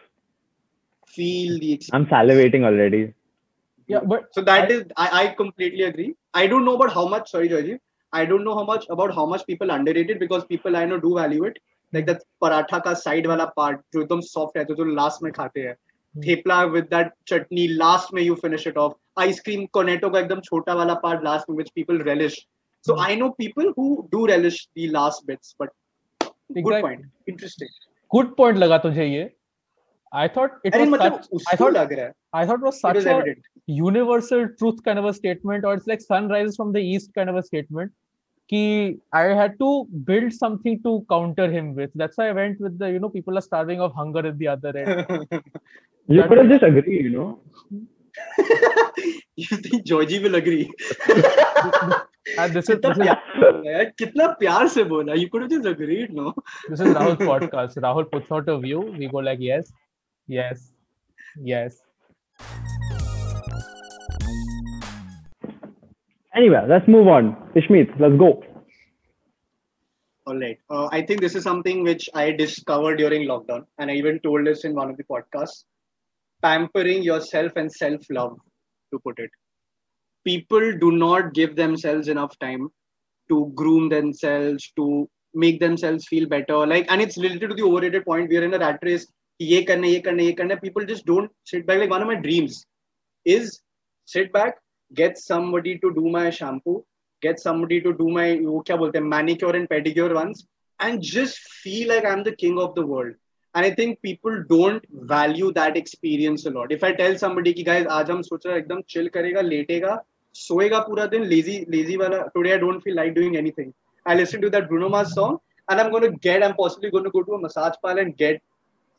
feel 1.08 1.60
the. 1.60 1.74
Experience. 1.74 1.90
I'm 1.94 2.08
salivating 2.08 2.64
already. 2.64 3.14
Yeah, 3.88 4.00
but 4.00 4.34
so 4.34 4.42
that 4.42 4.72
I, 4.72 4.74
is, 4.74 4.84
I, 4.98 5.24
I 5.24 5.28
completely 5.36 5.84
agree. 5.84 6.16
I 6.34 6.48
don't 6.48 6.66
know 6.66 6.76
about 6.76 6.94
how 6.94 7.08
much. 7.08 7.30
Sorry, 7.30 7.48
George. 7.48 7.80
I 8.12 8.26
don't 8.26 8.44
know 8.44 8.56
how 8.56 8.64
much 8.64 8.88
about 8.90 9.14
how 9.14 9.26
much 9.26 9.46
people 9.46 9.70
underrate 9.70 10.10
it 10.10 10.20
because 10.20 10.46
people 10.46 10.76
I 10.76 10.86
know 10.86 11.00
do 11.00 11.16
value 11.16 11.44
it 11.44 11.60
Like 11.94 12.06
that 12.08 12.22
paratha 12.42 12.78
का 12.80 12.94
side 13.00 13.28
वाला 13.28 13.46
part 13.56 13.80
जो 13.94 14.02
एकदम 14.02 14.20
soft 14.28 14.58
है 14.58 14.64
तो 14.66 14.76
जो 14.76 14.84
last 14.96 15.24
में 15.24 15.32
खाते 15.34 15.62
हैं 15.62 15.76
thepla 16.16 16.64
with 16.76 16.84
that 16.94 17.12
chutney 17.28 17.68
last 17.68 18.14
में 18.14 18.22
you 18.22 18.36
finish 18.36 18.68
it 18.68 18.78
off 18.78 19.22
ice cream 19.22 19.66
Cornetto 19.74 20.10
का 20.10 20.20
एकदम 20.20 20.40
छोटा 20.46 20.74
वाला 20.74 20.94
पार्ट 21.04 21.24
लास्ट 21.24 21.50
में 21.50 21.56
which 21.58 21.70
people 21.76 22.02
relish 22.10 22.40
so 22.86 22.96
i 23.06 23.16
know 23.18 23.26
people 23.40 23.68
who 23.78 23.88
do 24.14 24.22
relish 24.30 24.56
the 24.78 24.88
last 24.94 25.26
bits 25.28 25.56
but 25.60 25.74
good 26.22 26.62
Exactly. 26.62 26.82
point 26.82 27.34
interesting 27.34 27.70
good 28.12 28.32
point 28.40 28.58
लगा 28.58 28.78
तुझे 28.86 29.06
ये 29.06 29.30
I 30.12 30.28
thought 30.28 30.56
it 30.66 30.76
was 30.76 30.90
मतलब 30.90 31.20
such, 31.24 31.44
I 31.52 31.56
thought 31.56 31.74
लग 31.74 31.94
रहा 31.94 32.06
है 32.06 32.14
I 32.34 32.46
thought 32.46 32.60
it 32.60 32.66
was 32.70 32.80
such 32.82 32.96
was 32.96 33.06
a 33.06 33.12
evident 33.12 33.46
universal 33.82 34.48
truth 34.62 34.82
kind 34.88 35.00
of 35.00 35.06
a 35.06 35.14
statement 35.14 35.68
or 35.68 35.76
it's 35.76 35.88
like 35.92 36.02
sun 36.06 36.28
rises 36.28 36.58
from 36.62 36.74
the 36.78 36.82
east 36.96 37.14
kind 37.20 37.34
of 37.34 37.38
a 37.42 37.44
statement 37.44 37.94
ki 38.52 39.00
I 39.14 39.24
had 39.42 39.58
to 39.60 39.86
build 40.10 40.34
something 40.34 40.82
to 40.84 41.06
counter 41.10 41.50
him 41.50 41.74
with. 41.76 41.92
That's 41.96 42.18
why 42.18 42.30
I 42.30 42.34
went 42.34 42.60
with 42.60 42.78
the, 42.78 42.92
you 42.92 43.00
know, 43.00 43.10
people 43.10 43.38
are 43.38 43.42
starving 43.50 43.82
of 43.82 43.94
hunger 43.94 44.26
at 44.28 44.38
the 44.38 44.48
other 44.48 44.78
end. 44.78 45.28
you 46.08 46.24
could 46.24 46.38
have 46.38 46.50
just 46.50 46.64
agree, 46.64 47.04
you 47.04 47.10
know. 47.10 47.40
you 49.36 49.58
think 49.58 49.86
Georgie 49.86 50.20
will 50.20 50.36
agree? 50.36 50.70
and 51.08 51.24
uh, 52.38 52.48
this 52.48 52.70
is, 52.70 52.80
this 52.82 52.98
is 52.98 53.08
kitna 54.00 54.36
pyar. 54.40 55.18
You 55.18 55.30
could 55.30 55.44
have 55.44 55.52
just 55.52 55.66
agreed, 55.66 56.14
no? 56.14 56.34
this 56.68 56.80
is 56.80 56.88
Rahul 56.88 57.18
podcast. 57.18 57.78
Rahul 57.78 58.12
puts 58.12 58.32
out 58.32 58.50
a 58.50 58.60
view. 58.60 58.82
We 58.98 59.08
go 59.08 59.18
like, 59.18 59.40
yes, 59.40 59.72
yes, 60.28 60.74
yes. 61.42 61.82
Anyway, 66.36 66.64
let's 66.68 66.88
move 66.88 67.08
on. 67.08 67.36
Ishmeet, 67.56 68.00
let's 68.00 68.16
go. 68.18 68.44
All 70.28 70.40
right. 70.40 70.58
Uh, 70.70 70.88
I 70.92 71.02
think 71.02 71.20
this 71.20 71.36
is 71.36 71.44
something 71.44 71.84
which 71.84 72.10
I 72.14 72.32
discovered 72.32 72.98
during 72.98 73.28
lockdown, 73.28 73.66
and 73.80 73.92
I 73.92 73.96
even 73.96 74.20
told 74.20 74.46
this 74.46 74.64
in 74.64 74.76
one 74.76 74.90
of 74.90 74.98
the 74.98 75.04
podcasts. 75.04 75.66
Pampering 76.42 77.04
yourself 77.04 77.52
and 77.56 77.72
self 77.72 78.02
love, 78.10 78.38
to 78.92 79.00
put 79.00 79.20
it. 79.20 79.30
People 80.26 80.78
do 80.78 80.92
not 80.92 81.34
give 81.34 81.56
themselves 81.56 82.08
enough 82.08 82.38
time 82.40 82.70
to 83.30 83.52
groom 83.56 83.90
themselves, 83.90 84.72
to 84.76 85.10
make 85.34 85.60
themselves 85.60 86.08
feel 86.08 86.28
better 86.28 86.68
like 86.68 86.86
and 86.90 87.02
it's 87.02 87.18
related 87.18 87.50
to 87.50 87.56
the 87.56 87.64
overrated 87.64 88.04
point 88.04 88.30
we 88.30 88.38
are 88.38 88.44
in 88.44 88.54
a 88.54 88.60
rat 88.60 88.80
race 88.82 89.08
ye 89.40 89.64
karna 89.64 89.88
ye 89.88 90.02
karna 90.02 90.24
ye 90.24 90.34
karna 90.34 90.58
people 90.58 90.86
just 90.86 91.06
don't 91.06 91.32
sit 91.46 91.66
back 91.66 91.80
like 91.80 91.90
one 91.90 92.02
of 92.02 92.08
my 92.08 92.16
dreams 92.16 92.66
is 93.26 93.62
sit 94.06 94.32
back 94.34 94.56
get 94.96 95.18
somebody 95.18 95.78
to 95.78 95.94
do 95.94 96.10
my 96.10 96.30
shampoo 96.30 96.84
get 97.22 97.40
somebody 97.40 97.82
to 97.82 97.94
do 97.94 98.10
my 98.10 98.40
manicure 99.00 99.56
and 99.56 99.70
pedicure 99.70 100.14
once 100.16 100.46
and 100.80 101.02
just 101.02 101.38
feel 101.38 101.88
like 101.88 102.06
i'm 102.06 102.24
the 102.24 102.36
king 102.36 102.60
of 102.60 102.76
the 102.76 102.86
world 102.86 103.14
and 103.56 103.66
i 103.66 103.70
think 103.70 104.02
people 104.02 104.44
don't 104.50 104.84
value 104.92 105.52
that 105.54 105.78
experience 105.78 106.46
a 106.46 106.50
lot 106.50 106.72
if 106.72 106.84
i 106.84 106.92
tell 106.92 107.18
somebody 107.18 107.54
ki 107.54 107.64
guys 107.64 107.86
aaj 107.86 108.10
hum 108.10 108.22
soch 108.22 108.42
rahe 108.42 108.54
हैं, 108.54 108.64
एकदम 108.64 108.82
chill 108.90 109.10
करेगा 109.10 109.42
लेटेगा 109.42 110.04
सोएगा 110.34 110.80
पूरा 110.80 111.06
दिन 111.06 111.30
lazy 111.30 111.66
lazy 111.76 111.98
वाला 111.98 112.34
today 112.38 112.54
i 112.54 112.60
don't 112.60 112.80
feel 112.80 112.96
like 112.96 113.16
doing 113.16 113.36
anything 113.36 113.74
I 114.08 114.16
listen 114.16 114.42
to 114.42 114.50
that 114.50 114.68
Bruno 114.68 114.90
Mars 114.90 115.14
song 115.14 115.40
and 115.70 115.80
I'm 115.80 115.92
going 115.92 116.04
to 116.04 116.12
get, 116.12 116.44
I'm 116.44 116.56
possibly 116.56 116.90
going 116.90 117.04
to 117.04 117.12
go 117.12 117.24
to 117.24 117.34
a 117.34 117.40
massage 117.40 117.76
parlor 117.82 118.02
and 118.02 118.18
get 118.18 118.42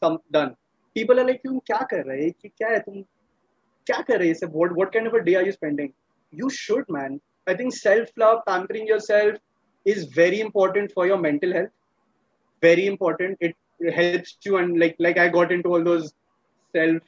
some 0.00 0.18
done. 0.30 0.56
People 0.94 1.20
are 1.20 1.24
like, 1.24 1.42
तुम 1.46 1.58
क्या 1.58 1.86
कर 1.90 2.04
रहे 2.04 2.24
हैं 2.24 2.50
क्या 2.56 2.68
है 2.68 2.78
तुम 2.78 3.04
क्या 3.89 3.99
कर 4.07 4.19
रहे 4.19 4.29
हैं 4.29 4.51
what 4.53 4.75
what 4.79 4.93
kind 4.93 5.07
of 5.07 5.13
a 5.13 5.23
day 5.23 5.35
are 5.41 5.45
you 5.49 5.55
spending? 5.57 5.93
You 6.31 6.49
should 6.49 6.89
man. 6.89 7.19
I 7.47 7.55
think 7.59 7.73
self 7.73 8.09
love, 8.23 8.39
pampering 8.47 8.87
yourself 8.87 9.37
is 9.85 10.05
very 10.05 10.41
important 10.45 10.91
for 10.91 11.05
your 11.07 11.17
mental 11.17 11.53
health. 11.53 11.69
Very 12.61 12.87
important. 12.87 13.37
It 13.39 13.55
helps 13.99 14.37
you 14.47 14.57
and 14.57 14.79
like 14.79 14.97
like 14.99 15.17
I 15.17 15.29
got 15.29 15.51
into 15.51 15.69
all 15.73 15.83
those 15.83 16.09
self 16.75 17.01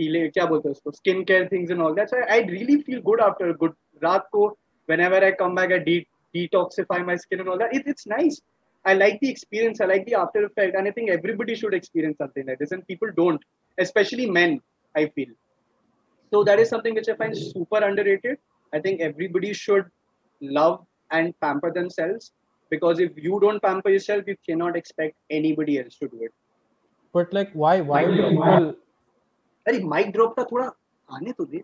healing 0.00 0.30
क्या 0.32 0.46
बोलते 0.46 0.68
हैं 0.68 0.74
उसको 0.74 0.94
skin 0.96 1.24
care 1.30 1.46
things 1.52 1.70
and 1.70 1.82
all 1.82 1.94
that. 1.94 2.10
So 2.10 2.18
I, 2.18 2.26
I 2.36 2.40
really 2.54 2.80
feel 2.88 3.00
good 3.10 3.20
after 3.28 3.50
a 3.50 3.54
good 3.62 3.76
रात 4.02 4.28
को 4.34 4.50
whenever 4.86 5.22
I 5.28 5.32
come 5.32 5.54
back 5.54 5.72
I 5.72 5.78
de- 5.78 6.06
detoxify 6.34 7.04
my 7.06 7.16
skin 7.16 7.40
and 7.40 7.48
all 7.48 7.58
that. 7.58 7.74
It, 7.74 7.86
it's 7.86 8.06
nice. 8.06 8.40
I 8.84 8.94
like 8.94 9.20
the 9.20 9.30
experience. 9.30 9.80
I 9.80 9.86
like 9.86 10.04
the 10.06 10.14
after 10.14 10.44
effect, 10.44 10.76
and 10.76 10.86
I 10.86 10.90
think 10.90 11.10
everybody 11.10 11.54
should 11.54 11.74
experience 11.74 12.18
something 12.18 12.46
like 12.46 12.58
this. 12.58 12.72
And 12.72 12.86
people 12.86 13.10
don't, 13.16 13.42
especially 13.78 14.28
men. 14.30 14.60
I 14.96 15.06
feel 15.14 15.30
so. 16.32 16.44
That 16.44 16.58
is 16.58 16.68
something 16.68 16.94
which 16.94 17.08
I 17.08 17.14
find 17.14 17.36
super 17.36 17.78
underrated. 17.78 18.38
I 18.72 18.80
think 18.80 19.00
everybody 19.00 19.52
should 19.52 19.86
love 20.40 20.86
and 21.10 21.38
pamper 21.40 21.72
themselves 21.72 22.32
because 22.70 22.98
if 22.98 23.12
you 23.16 23.38
don't 23.40 23.62
pamper 23.62 23.90
yourself, 23.90 24.24
you 24.26 24.36
cannot 24.48 24.76
expect 24.76 25.16
anybody 25.30 25.78
else 25.78 25.96
to 25.98 26.08
do 26.08 26.22
it. 26.22 26.32
But 27.12 27.32
like, 27.32 27.52
why? 27.52 27.80
Why 27.80 28.04
do 28.06 28.16
people? 28.30 28.74
अरे 29.68 29.78
mic 29.88 30.10
drop 30.12 30.34
का 30.36 30.42
थोड़ा 30.44 30.70
आने 31.16 31.32
तो 31.32 31.44
दे 31.52 31.62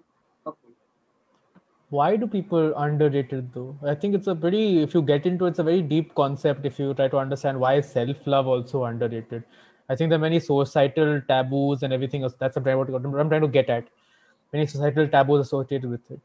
why 1.90 2.16
do 2.16 2.26
people 2.32 2.72
underrate 2.82 3.32
it 3.36 3.46
though 3.52 3.76
i 3.92 3.94
think 4.02 4.14
it's 4.14 4.28
a 4.32 4.34
pretty 4.42 4.80
if 4.80 4.92
you 4.94 5.02
get 5.02 5.24
into 5.26 5.46
it, 5.46 5.48
it's 5.48 5.58
a 5.58 5.64
very 5.64 5.82
deep 5.82 6.14
concept 6.14 6.64
if 6.64 6.78
you 6.78 6.94
try 6.94 7.08
to 7.08 7.18
understand 7.22 7.58
why 7.58 7.74
is 7.78 7.88
self-love 7.94 8.46
also 8.46 8.84
underrated 8.84 9.42
i 9.88 9.96
think 9.96 10.10
there 10.10 10.18
are 10.18 10.26
many 10.26 10.38
societal 10.38 11.20
taboos 11.30 11.82
and 11.82 11.92
everything 11.92 12.22
else 12.22 12.36
that's 12.38 12.56
what 12.56 12.68
i'm 12.68 13.28
trying 13.28 13.40
to 13.40 13.48
get 13.48 13.68
at 13.68 13.88
many 14.54 14.66
societal 14.66 15.08
taboos 15.08 15.46
associated 15.46 15.88
with 15.90 16.10
it 16.10 16.20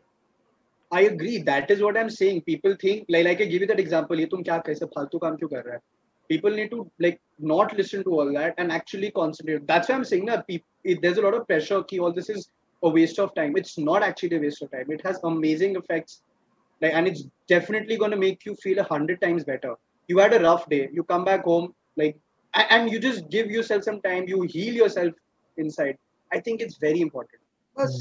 I 0.91 1.01
agree. 1.01 1.39
That 1.41 1.71
is 1.71 1.81
what 1.81 1.97
I'm 1.97 2.09
saying. 2.09 2.41
People 2.41 2.75
think 2.79 3.05
like 3.09 3.25
like 3.25 3.41
I 3.41 3.45
give 3.45 3.61
you 3.61 3.67
that 3.67 3.79
example. 3.79 4.19
ये 4.19 4.25
तुम 4.33 4.43
क्या 4.43 4.57
कैसे 4.67 4.85
फालतू 4.95 5.17
काम 5.19 5.35
क्यों 5.37 5.49
कर 5.49 5.63
रहा 5.65 5.73
है? 5.73 5.81
People 6.29 6.51
need 6.51 6.69
to 6.71 6.89
like 7.05 7.19
not 7.39 7.75
listen 7.77 8.03
to 8.03 8.13
all 8.19 8.31
that 8.33 8.55
and 8.57 8.71
actually 8.71 9.11
concentrate. 9.11 9.65
That's 9.67 9.89
why 9.89 9.95
I'm 9.95 10.05
saying 10.11 10.25
that 10.25 10.47
people, 10.47 11.01
there's 11.01 11.17
a 11.17 11.21
lot 11.21 11.35
of 11.39 11.47
pressure. 11.47 11.81
Ki 11.83 11.99
all 11.99 12.13
this 12.13 12.29
is 12.29 12.49
a 12.83 12.89
waste 12.89 13.19
of 13.19 13.33
time. 13.35 13.57
It's 13.57 13.77
not 13.77 14.03
actually 14.03 14.37
a 14.37 14.39
waste 14.39 14.61
of 14.61 14.71
time. 14.71 14.91
It 14.97 15.05
has 15.05 15.19
amazing 15.23 15.75
effects, 15.75 16.21
like, 16.81 16.93
and 16.93 17.07
it's 17.07 17.23
definitely 17.47 17.97
going 17.97 18.11
to 18.11 18.17
make 18.17 18.45
you 18.45 18.55
feel 18.55 18.79
a 18.79 18.83
hundred 18.83 19.21
times 19.21 19.43
better. 19.43 19.75
You 20.07 20.19
had 20.19 20.33
a 20.33 20.39
rough 20.39 20.67
day. 20.69 20.89
You 20.91 21.03
come 21.03 21.25
back 21.25 21.43
home, 21.43 21.73
like, 21.95 22.17
and 22.53 22.91
you 22.91 22.99
just 22.99 23.29
give 23.29 23.51
yourself 23.51 23.83
some 23.83 24.01
time. 24.01 24.27
You 24.27 24.43
heal 24.43 24.73
yourself 24.73 25.13
inside. 25.57 25.97
I 26.31 26.39
think 26.39 26.61
it's 26.61 26.77
very 26.77 27.01
important. 27.01 27.38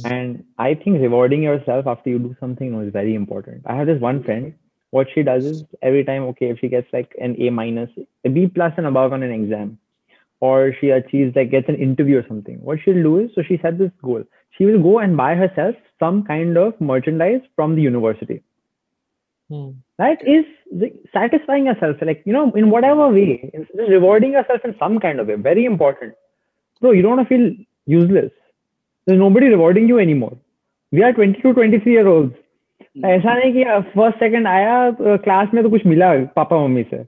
And 0.04 0.44
I 0.58 0.74
think 0.74 1.00
rewarding 1.00 1.44
yourself 1.44 1.88
after 1.88 2.10
you 2.10 2.20
do 2.20 2.36
something 2.40 2.74
is 2.82 2.92
very 2.92 3.16
important. 3.16 3.64
I 3.66 3.76
have 3.76 3.88
this 3.88 4.02
one 4.02 4.24
friend. 4.24 4.54
What 4.92 5.08
she 5.14 5.24
does 5.24 5.46
is 5.46 5.64
every 5.82 6.04
time, 6.04 6.24
okay, 6.24 6.50
if 6.50 6.60
she 6.60 6.68
gets 6.68 6.88
like 6.92 7.16
an 7.22 7.36
A 7.40 7.50
minus, 7.52 7.90
a 8.26 8.30
B 8.30 8.48
plus 8.48 8.74
and 8.78 8.88
above 8.88 9.14
on 9.14 9.24
an 9.24 9.32
exam, 9.32 9.78
or 10.40 10.74
she 10.82 10.90
achieves 10.90 11.36
like 11.36 11.52
gets 11.52 11.70
an 11.70 11.76
interview 11.76 12.18
or 12.18 12.26
something, 12.28 12.60
what 12.62 12.80
she'll 12.84 13.04
do 13.04 13.20
is 13.20 13.30
so 13.36 13.44
she 13.44 13.60
set 13.62 13.78
this 13.78 13.92
goal 14.02 14.24
she 14.60 14.66
will 14.66 14.82
go 14.82 15.00
and 15.00 15.16
buy 15.16 15.36
herself 15.36 15.76
some 16.00 16.24
kind 16.24 16.58
of 16.58 16.80
merchandise 16.82 17.42
from 17.56 17.76
the 17.76 17.82
university. 17.82 18.44
Hmm. 19.50 19.72
That 19.98 20.20
is 20.28 20.46
satisfying 21.14 21.66
yourself, 21.66 21.98
like, 22.02 22.22
you 22.26 22.34
know, 22.34 22.52
in 22.52 22.70
whatever 22.70 23.10
way, 23.10 23.52
just 23.56 23.90
rewarding 23.90 24.34
yourself 24.34 24.62
in 24.64 24.76
some 24.78 25.00
kind 25.00 25.20
of 25.20 25.28
way. 25.28 25.36
Very 25.36 25.66
important. 25.66 26.14
Bro, 26.82 26.92
you 26.92 27.02
don't 27.02 27.18
want 27.18 27.28
to 27.28 27.36
feel 27.38 27.66
useless 27.86 28.32
There's 29.09 29.19
nobody 29.19 29.49
rewarding 29.49 29.89
you 29.89 29.99
anymore. 29.99 30.37
We 30.93 31.03
are 31.03 31.13
22, 31.13 31.53
23 31.53 31.93
year 31.93 32.07
olds. 32.07 32.35
ऐसा 33.05 33.35
नहीं 33.35 33.53
कि 33.53 33.65
first 33.93 34.19
second 34.19 34.47
आया 34.47 34.75
class 35.01 35.55
में 35.55 35.63
तो 35.63 35.71
कुछ 35.71 35.87
मिला 35.87 36.13
पापा 36.37 36.57
मम्मी 36.65 36.83
से 36.91 37.03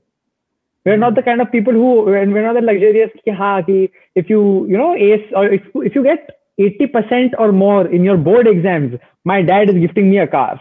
we're 0.86 0.96
not 1.02 1.14
the 1.18 1.22
kind 1.26 1.42
of 1.42 1.50
people 1.52 1.72
who 1.72 1.92
we're 2.06 2.42
not 2.46 2.54
the 2.54 2.60
luxurious 2.60 3.10
कि 3.24 3.30
हाँ 3.38 3.62
कि 3.68 3.88
if 4.22 4.28
you 4.32 4.40
you 4.72 4.80
know 4.80 4.94
ace 4.94 5.30
or 5.34 5.44
if, 5.58 5.62
if 5.90 5.94
you 5.96 6.02
get 6.02 6.28
80% 6.58 7.34
or 7.38 7.52
more 7.52 7.86
in 7.86 8.02
your 8.02 8.16
board 8.16 8.46
exams, 8.46 8.98
my 9.24 9.42
dad 9.42 9.68
is 9.68 9.76
gifting 9.76 10.08
me 10.10 10.18
a 10.18 10.26
car. 10.26 10.60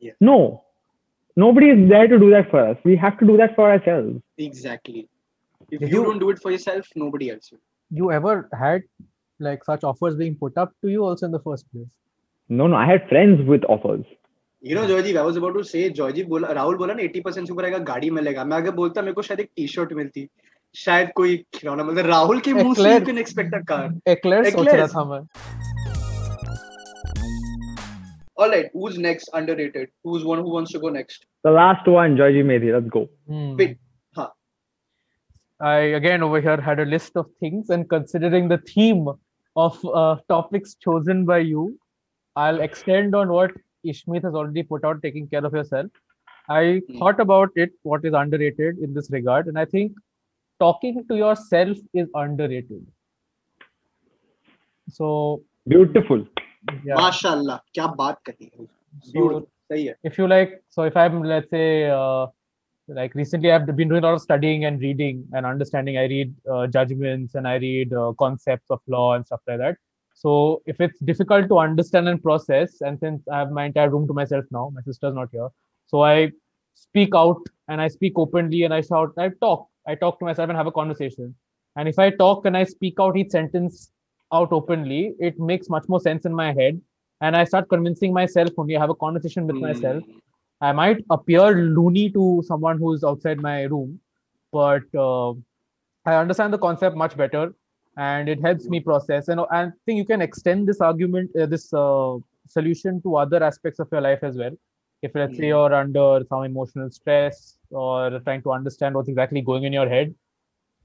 Yeah. 0.00 0.12
No, 0.20 0.64
nobody 1.36 1.70
is 1.70 1.88
there 1.88 2.08
to 2.08 2.18
do 2.18 2.30
that 2.30 2.50
for 2.50 2.60
us. 2.60 2.78
We 2.84 2.96
have 2.96 3.18
to 3.18 3.26
do 3.26 3.36
that 3.36 3.54
for 3.54 3.70
ourselves. 3.70 4.20
Exactly. 4.38 5.08
If 5.70 5.82
you, 5.82 5.88
you 5.88 6.04
don't 6.04 6.18
do 6.18 6.30
it 6.30 6.40
for 6.40 6.50
yourself, 6.50 6.86
nobody 6.94 7.30
else 7.30 7.50
will. 7.52 7.60
You 7.90 8.10
ever 8.10 8.48
had 8.58 8.84
like 9.42 9.64
such 9.64 9.84
offers 9.84 10.16
being 10.16 10.34
put 10.34 10.56
up 10.56 10.72
to 10.82 10.88
you 10.88 11.04
also 11.04 11.26
in 11.26 11.32
the 11.32 11.40
first 11.40 11.70
place? 11.72 11.88
No, 12.48 12.66
no. 12.66 12.76
I 12.76 12.86
had 12.86 13.08
friends 13.08 13.46
with 13.46 13.64
offers. 13.68 14.04
You 14.62 14.74
know, 14.74 14.86
Joyji, 14.88 15.16
I 15.16 15.22
was 15.22 15.36
about 15.36 15.54
to 15.56 15.64
say, 15.64 15.88
Joyji, 15.90 16.24
बोला 16.28 16.52
राहुल 16.52 16.76
बोला 16.76 16.94
ना 16.94 17.02
80% 17.02 17.46
से 17.46 17.52
ऊपर 17.52 17.64
आएगा 17.64 17.78
गाड़ी 17.90 18.10
मिलेगा 18.10 18.44
मैं 18.44 18.56
अगर 18.56 18.70
बोलता 18.74 19.02
मेरे 19.02 19.12
को 19.14 19.22
शायद 19.22 19.40
एक 19.40 19.50
टी 19.56 19.66
शर्ट 19.74 19.92
मिलती 19.98 20.28
शायद 20.76 21.10
कोई 21.16 21.36
खिलौना 21.54 21.84
मतलब 21.84 22.06
राहुल 22.06 22.40
के 22.46 22.52
मुंह 22.52 22.74
से 22.74 22.94
you 22.94 23.04
can 23.06 23.18
expect 23.18 23.54
a 23.54 23.60
car 23.68 24.10
eclair 24.12 24.50
सोच 24.50 24.68
रहा 24.68 24.86
था 24.94 25.04
मैं 25.12 25.20
All 28.42 28.52
right, 28.54 28.66
who's 28.72 28.98
next 29.04 29.30
underrated? 29.38 29.88
Who's 30.04 30.24
one 30.24 30.40
who 30.42 30.50
wants 30.56 30.72
to 30.74 30.80
go 30.82 30.90
next? 30.96 31.24
The 31.46 31.52
last 31.54 31.88
one, 31.92 32.12
Joyji 32.18 32.44
Medhi. 32.50 32.68
Let's 32.74 32.92
go. 32.96 33.00
Hmm. 33.30 33.56
Wait, 33.60 33.72
huh. 34.18 34.26
I 35.70 35.78
again 36.00 36.26
over 36.26 36.40
here 36.44 36.60
had 36.66 36.82
a 36.84 36.86
list 36.90 37.18
of 37.22 37.32
things, 37.44 37.72
and 37.76 37.88
considering 37.94 38.46
the 38.52 38.58
theme 38.68 39.08
of 39.55 39.85
uh, 39.85 40.17
topics 40.29 40.75
chosen 40.75 41.25
by 41.25 41.39
you, 41.39 41.77
I'll 42.35 42.61
extend 42.61 43.15
on 43.15 43.29
what 43.29 43.51
Ishmeet 43.85 44.23
has 44.23 44.33
already 44.33 44.63
put 44.63 44.83
out, 44.85 45.01
taking 45.01 45.27
care 45.27 45.45
of 45.45 45.53
yourself. 45.53 45.91
I 46.49 46.81
hmm. 46.87 46.97
thought 46.97 47.19
about 47.19 47.49
it, 47.55 47.71
what 47.83 48.05
is 48.05 48.13
underrated 48.13 48.79
in 48.79 48.93
this 48.93 49.11
regard, 49.11 49.47
and 49.47 49.57
I 49.57 49.65
think 49.65 49.93
talking 50.59 51.05
to 51.09 51.15
yourself 51.15 51.77
is 51.93 52.07
underrated 52.15 52.85
so 54.89 55.41
beautiful 55.67 56.25
yeah. 56.85 56.95
mashallah 56.95 57.61
kya 57.75 57.95
baat 57.95 58.17
kahi 58.29 58.67
so, 59.01 59.47
if 60.09 60.17
you 60.17 60.27
like 60.27 60.61
so 60.69 60.83
if 60.83 60.95
i'm 61.03 61.23
let's 61.23 61.49
say 61.49 61.89
uh, 61.89 62.27
like 62.87 63.15
recently 63.15 63.51
i've 63.51 63.65
been 63.65 63.87
doing 63.87 64.03
a 64.03 64.07
lot 64.07 64.13
of 64.13 64.21
studying 64.21 64.65
and 64.65 64.81
reading 64.81 65.25
and 65.33 65.45
understanding 65.45 65.97
i 65.97 66.05
read 66.05 66.33
uh, 66.51 66.67
judgments 66.67 67.35
and 67.35 67.47
i 67.47 67.55
read 67.55 67.93
uh, 67.93 68.11
concepts 68.19 68.69
of 68.69 68.79
law 68.87 69.13
and 69.13 69.25
stuff 69.25 69.39
like 69.47 69.57
that 69.57 69.77
so 70.13 70.61
if 70.65 70.79
it's 70.79 70.99
difficult 70.99 71.47
to 71.47 71.57
understand 71.57 72.07
and 72.07 72.21
process 72.21 72.81
and 72.81 72.99
since 72.99 73.21
i 73.29 73.39
have 73.39 73.51
my 73.51 73.65
entire 73.65 73.89
room 73.89 74.07
to 74.07 74.13
myself 74.13 74.45
now 74.51 74.69
my 74.73 74.81
sister's 74.81 75.15
not 75.15 75.29
here 75.31 75.49
so 75.87 76.01
i 76.01 76.29
speak 76.73 77.15
out 77.15 77.41
and 77.69 77.79
i 77.79 77.87
speak 77.87 78.13
openly 78.17 78.63
and 78.63 78.73
i 78.73 78.81
shout 78.81 79.11
i 79.17 79.29
talk 79.41 79.69
I 79.85 79.95
talk 79.95 80.19
to 80.19 80.25
myself 80.25 80.49
and 80.49 80.57
have 80.57 80.67
a 80.67 80.71
conversation. 80.71 81.35
And 81.75 81.89
if 81.89 81.99
I 81.99 82.11
talk 82.11 82.45
and 82.45 82.55
I 82.55 82.63
speak 82.63 82.95
out 82.99 83.17
each 83.17 83.31
sentence 83.31 83.91
out 84.31 84.51
openly, 84.51 85.13
it 85.19 85.39
makes 85.39 85.69
much 85.69 85.85
more 85.87 85.99
sense 85.99 86.25
in 86.25 86.33
my 86.33 86.53
head. 86.53 86.79
And 87.21 87.35
I 87.35 87.43
start 87.43 87.69
convincing 87.69 88.13
myself 88.13 88.49
only 88.57 88.75
I 88.75 88.79
have 88.79 88.89
a 88.89 88.95
conversation 88.95 89.47
with 89.47 89.55
mm. 89.57 89.61
myself. 89.61 90.03
I 90.63 90.71
might 90.71 91.03
appear 91.09 91.45
loony 91.77 92.09
to 92.11 92.43
someone 92.47 92.77
who's 92.77 93.03
outside 93.03 93.41
my 93.41 93.63
room, 93.63 93.99
but 94.51 94.83
uh, 94.95 95.31
I 96.05 96.15
understand 96.15 96.53
the 96.53 96.57
concept 96.57 96.95
much 96.95 97.17
better 97.17 97.53
and 97.97 98.29
it 98.29 98.41
helps 98.41 98.67
me 98.67 98.79
process. 98.79 99.27
And 99.27 99.41
I 99.51 99.69
think 99.85 99.97
you 99.97 100.05
can 100.05 100.21
extend 100.21 100.67
this 100.67 100.81
argument, 100.81 101.31
uh, 101.39 101.45
this 101.45 101.73
uh, 101.73 102.15
solution 102.47 103.01
to 103.03 103.17
other 103.17 103.43
aspects 103.43 103.79
of 103.79 103.89
your 103.91 104.01
life 104.01 104.23
as 104.23 104.37
well. 104.37 104.57
If 105.01 105.15
let's 105.15 105.33
say 105.33 105.43
hmm. 105.43 105.53
you're 105.53 105.73
under 105.73 106.21
some 106.29 106.43
emotional 106.45 106.89
stress 106.89 107.57
or 107.69 108.19
trying 108.21 108.41
to 108.43 108.53
understand 108.53 108.95
what's 108.95 109.09
exactly 109.09 109.41
going 109.41 109.65
in 109.65 109.73
your 109.73 109.89
head 109.89 110.15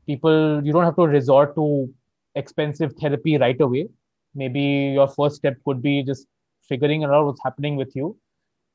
people 0.09 0.64
you 0.64 0.73
don't 0.73 0.88
have 0.88 0.97
to 1.03 1.07
resort 1.19 1.55
to 1.61 1.67
expensive 2.43 2.95
therapy 3.01 3.37
right 3.45 3.61
away 3.67 3.85
maybe 4.43 4.64
your 4.99 5.09
first 5.17 5.37
step 5.41 5.57
could 5.64 5.83
be 5.88 5.95
just 6.11 6.27
figuring 6.71 7.05
out 7.05 7.27
what's 7.27 7.45
happening 7.49 7.77
with 7.83 7.95
you 8.01 8.09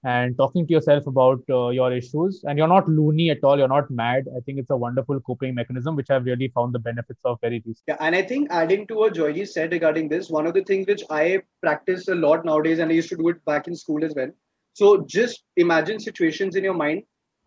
and 0.04 0.36
talking 0.38 0.66
to 0.66 0.72
yourself 0.72 1.06
about 1.06 1.42
uh, 1.50 1.70
your 1.70 1.92
issues 1.92 2.44
and 2.44 2.56
you're 2.56 2.68
not 2.68 2.88
loony 2.88 3.30
at 3.30 3.42
all 3.42 3.58
you're 3.58 3.66
not 3.66 3.90
mad 3.90 4.28
i 4.36 4.40
think 4.40 4.58
it's 4.58 4.70
a 4.70 4.76
wonderful 4.76 5.18
coping 5.20 5.54
mechanism 5.54 5.96
which 5.96 6.08
i've 6.10 6.24
really 6.24 6.48
found 6.54 6.72
the 6.72 6.78
benefits 6.78 7.18
of 7.24 7.36
very 7.40 7.56
recently 7.66 7.88
Yeah, 7.88 7.96
and 8.00 8.14
I 8.14 8.22
think 8.22 8.48
adding 8.50 8.86
to 8.88 8.94
what 8.94 9.14
Joyji 9.14 9.44
said 9.46 9.72
regarding 9.72 10.08
this, 10.08 10.30
one 10.30 10.46
of 10.46 10.54
the 10.54 10.62
things 10.62 10.86
which 10.86 11.02
I 11.10 11.40
practice 11.62 12.08
a 12.08 12.14
lot 12.14 12.44
nowadays, 12.44 12.78
and 12.78 12.90
I 12.90 12.94
used 12.94 13.08
to 13.10 13.16
do 13.16 13.28
it 13.30 13.44
back 13.44 13.66
in 13.66 13.74
school 13.74 14.04
as 14.04 14.14
well. 14.14 14.30
So 14.74 15.04
just 15.06 15.44
imagine 15.56 15.98
situations 15.98 16.54
in 16.54 16.64
your 16.64 16.74
mind 16.74 17.02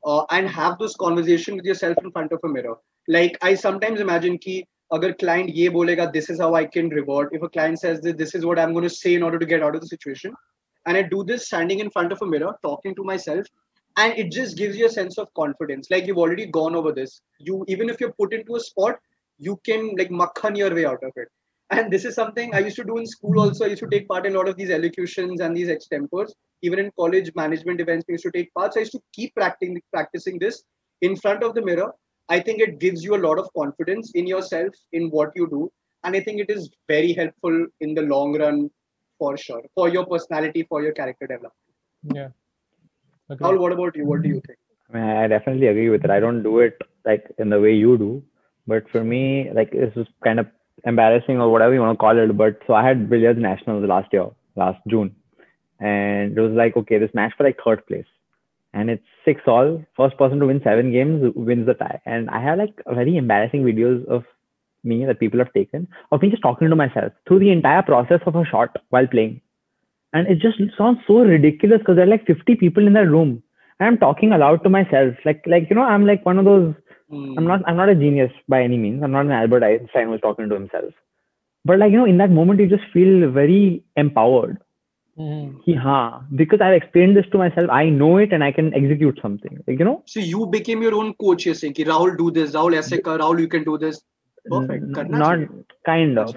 uh, 0.06 0.24
and 0.32 0.50
have 0.50 0.78
those 0.80 0.96
conversation 0.96 1.56
with 1.56 1.66
yourself 1.66 1.98
in 2.04 2.12
front 2.12 2.32
of 2.32 2.40
a 2.44 2.48
mirror. 2.48 2.76
Like 3.08 3.38
I 3.42 3.56
sometimes 3.56 4.00
imagine 4.00 4.38
कि 4.38 4.64
अगर 4.94 5.18
client 5.20 5.50
ये 5.56 5.70
बोलेगा, 5.70 6.12
this 6.14 6.30
is 6.30 6.40
how 6.40 6.54
I 6.56 6.66
can 6.66 6.90
reward. 6.90 7.30
If 7.32 7.44
a 7.44 7.50
client 7.50 7.80
says 7.80 8.02
that 8.02 8.18
this 8.18 8.36
is 8.36 8.46
what 8.46 8.60
I'm 8.60 8.74
going 8.74 8.84
to 8.84 8.90
say 8.90 9.14
in 9.14 9.24
order 9.24 9.40
to 9.40 9.46
get 9.46 9.64
out 9.64 9.76
of 9.76 9.82
the 9.82 9.88
situation, 9.88 10.34
and 10.87 10.97
I 10.97 11.03
do 11.03 11.25
this 11.25 11.47
standing 11.47 11.81
in 11.81 11.91
front 11.91 12.13
of 12.13 12.23
a 12.23 12.27
mirror, 12.27 12.55
talking 12.63 12.95
to 12.95 13.05
myself, 13.05 13.47
and 13.97 14.17
it 14.19 14.31
just 14.31 14.57
gives 14.57 14.77
you 14.77 14.87
a 14.87 14.91
sense 14.91 15.19
of 15.19 15.33
confidence. 15.35 15.89
Like 15.91 16.07
you've 16.07 16.19
already 16.19 16.47
gone 16.47 16.77
over 16.77 16.93
this. 16.93 17.21
You 17.39 17.65
even 17.69 17.89
if 17.89 18.01
you're 18.01 18.13
put 18.13 18.33
into 18.33 18.57
a 18.57 18.61
spot, 18.61 18.97
you 19.39 19.61
can 19.65 19.95
like 19.99 20.11
makhan 20.11 20.57
your 20.57 20.75
way 20.75 20.85
out 20.85 21.03
of 21.03 21.13
it. 21.17 21.29
And 21.71 21.93
this 21.93 22.05
is 22.05 22.15
something 22.15 22.55
I 22.55 22.61
used 22.61 22.77
to 22.77 22.85
do 22.85 22.99
in 22.99 23.07
school 23.07 23.41
also. 23.41 23.65
I 23.65 23.69
used 23.69 23.83
to 23.83 23.89
take 23.89 24.07
part 24.07 24.25
in 24.25 24.35
a 24.35 24.39
lot 24.39 24.49
of 24.49 24.57
these 24.57 24.71
elocutions 24.71 25.41
and 25.41 25.57
these 25.57 25.69
extempors. 25.69 26.31
Even 26.63 26.79
in 26.79 26.93
college 26.99 27.33
management 27.35 27.81
events, 27.81 28.05
we 28.07 28.13
used 28.15 28.25
to 28.25 28.31
take 28.31 28.55
part. 28.55 28.73
So 28.73 28.81
I 28.81 28.83
used 28.83 28.93
to 28.93 29.03
keep 29.13 29.35
practicing 29.35 29.81
practicing 29.93 30.39
this 30.39 30.63
in 31.03 31.17
front 31.17 31.43
of 31.43 31.55
the 31.55 31.63
mirror. 31.63 31.93
I 32.29 32.41
think 32.41 32.61
it 32.61 32.79
gives 32.79 33.03
you 33.03 33.17
a 33.17 33.25
lot 33.27 33.39
of 33.39 33.49
confidence 33.57 34.13
in 34.15 34.27
yourself, 34.27 34.75
in 34.93 35.11
what 35.11 35.31
you 35.35 35.49
do. 35.49 35.73
And 36.05 36.15
I 36.15 36.21
think 36.21 36.41
it 36.41 36.51
is 36.51 36.71
very 36.87 37.13
helpful 37.13 37.67
in 37.81 37.95
the 37.95 38.03
long 38.03 38.39
run 38.39 38.71
for 39.19 39.37
sure, 39.37 39.63
for 39.75 39.89
your 39.89 40.07
personality, 40.07 40.65
for 40.69 40.83
your 40.83 40.93
character 40.93 41.27
development. 41.27 41.55
yeah 42.15 42.29
Agreed. 43.29 43.45
Paul, 43.45 43.59
what 43.59 43.73
about 43.73 43.97
you? 43.97 44.07
What 44.07 44.23
do 44.23 44.29
you 44.29 44.41
think? 44.47 44.59
I, 44.93 44.97
mean, 44.97 45.05
I 45.05 45.27
definitely 45.27 45.67
agree 45.67 45.89
with 45.91 46.05
it. 46.05 46.11
I 46.11 46.21
don't 46.21 46.43
do 46.43 46.61
it 46.61 46.81
like 47.05 47.25
in 47.39 47.51
the 47.51 47.61
way 47.61 47.75
you 47.75 47.99
do, 47.99 48.23
but 48.67 48.89
for 48.91 49.03
me, 49.03 49.51
like 49.53 49.73
this 49.73 49.93
is 49.97 50.07
kind 50.23 50.39
of 50.39 50.47
embarrassing 50.85 51.41
or 51.41 51.51
whatever 51.51 51.75
you 51.75 51.81
want 51.81 51.99
to 51.99 52.01
call 52.01 52.17
it. 52.17 52.37
But 52.37 52.61
so 52.67 52.75
I 52.75 52.87
had 52.87 53.11
billiards 53.11 53.41
nationals 53.41 53.85
last 53.89 54.13
year, 54.13 54.27
last 54.55 54.81
June, 54.89 55.15
and 55.81 56.39
it 56.39 56.41
was 56.41 56.53
like 56.53 56.77
okay, 56.77 56.99
this 56.99 57.15
match 57.15 57.33
for 57.37 57.43
like 57.43 57.59
third 57.65 57.85
place, 57.87 58.07
and 58.73 58.91
it's 58.91 59.05
six 59.25 59.41
all. 59.49 59.85
First 59.97 60.17
person 60.19 60.39
to 60.39 60.47
win 60.47 60.61
seven 60.63 60.93
games 60.93 61.33
wins 61.35 61.67
the 61.67 61.75
tie. 61.75 62.01
And 62.07 62.31
I 62.31 62.41
have 62.41 62.59
like 62.59 62.81
very 62.89 63.17
embarrassing 63.17 63.65
videos 63.65 64.07
of 64.07 64.25
me 64.87 65.05
that 65.05 65.21
people 65.21 65.39
have 65.39 65.53
taken 65.53 65.89
of 66.13 66.23
me 66.23 66.31
just 66.31 66.43
talking 66.43 66.71
to 66.71 66.77
myself 66.77 67.13
through 67.27 67.41
the 67.41 67.51
entire 67.51 67.83
process 67.83 68.21
of 68.27 68.37
a 68.37 68.45
shot 68.45 68.77
while 68.91 69.07
playing. 69.07 69.41
And 70.13 70.27
it 70.29 70.39
just 70.39 70.59
sounds 70.79 71.01
so 71.07 71.19
ridiculous 71.19 71.81
because 71.81 71.97
there 71.97 72.07
are 72.07 72.11
like 72.11 72.27
50 72.27 72.57
people 72.57 72.87
in 72.87 72.95
that 72.95 73.09
room. 73.09 73.43
And 73.79 73.89
I'm 73.89 73.99
talking 73.99 74.33
aloud 74.33 74.63
to 74.63 74.71
myself. 74.71 75.15
Like, 75.25 75.43
like, 75.47 75.69
you 75.69 75.77
know, 75.77 75.83
I'm 75.83 76.07
like 76.07 76.25
one 76.25 76.39
of 76.39 76.45
those 76.45 76.75
mm. 77.13 77.35
I'm 77.37 77.43
hmm. 77.43 77.49
not 77.49 77.63
I'm 77.67 77.77
not 77.77 77.89
a 77.89 77.95
genius 77.95 78.33
by 78.49 78.63
any 78.63 78.79
means. 78.79 79.03
I'm 79.03 79.13
not 79.13 79.27
an 79.27 79.33
Albert 79.33 79.65
Einstein 79.65 80.09
who's 80.09 80.21
talking 80.21 80.49
to 80.49 80.55
himself. 80.55 80.95
But 81.65 81.81
like, 81.81 81.91
you 81.91 81.99
know, 81.99 82.07
in 82.07 82.19
that 82.19 82.31
moment 82.31 82.61
you 82.61 82.69
just 82.69 82.85
feel 82.93 83.31
very 83.31 83.85
empowered. 83.97 84.59
Mm. 85.19 85.61
Yeah, 85.65 86.21
because 86.35 86.61
I've 86.61 86.75
explained 86.75 87.17
this 87.17 87.25
to 87.33 87.39
myself, 87.39 87.71
I 87.71 87.89
know 87.89 88.19
it 88.19 88.33
and 88.33 88.45
I 88.45 88.53
can 88.53 88.75
execute 88.75 89.19
something. 89.23 89.63
Like, 89.67 89.79
you 89.79 89.85
know. 89.85 90.03
So 90.07 90.21
you 90.21 90.47
became 90.47 90.83
your 90.83 90.95
own 90.95 91.15
coach, 91.15 91.47
you're 91.47 91.55
saying, 91.55 91.75
Rahul, 91.75 92.19
do 92.19 92.31
this, 92.31 92.53
Rahul, 92.53 92.77
aise 92.79 93.01
kar, 93.03 93.19
Rahul, 93.19 93.41
you 93.41 93.49
can 93.49 93.65
do 93.65 93.79
this 93.79 94.03
not 94.49 95.39
kind 95.85 96.19
of 96.19 96.35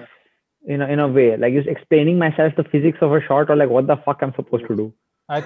in 0.66 0.82
a, 0.82 0.88
in 0.88 0.98
a 1.00 1.08
way 1.08 1.36
like 1.36 1.54
just 1.54 1.68
explaining 1.68 2.18
myself 2.18 2.52
the 2.56 2.64
physics 2.64 2.98
of 3.00 3.12
a 3.12 3.20
shot 3.22 3.48
or 3.50 3.56
like 3.56 3.70
what 3.70 3.86
the 3.86 3.96
fuck 4.04 4.18
i'm 4.22 4.34
supposed 4.34 4.66
to 4.66 4.76
do 4.76 4.92
I, 5.30 5.44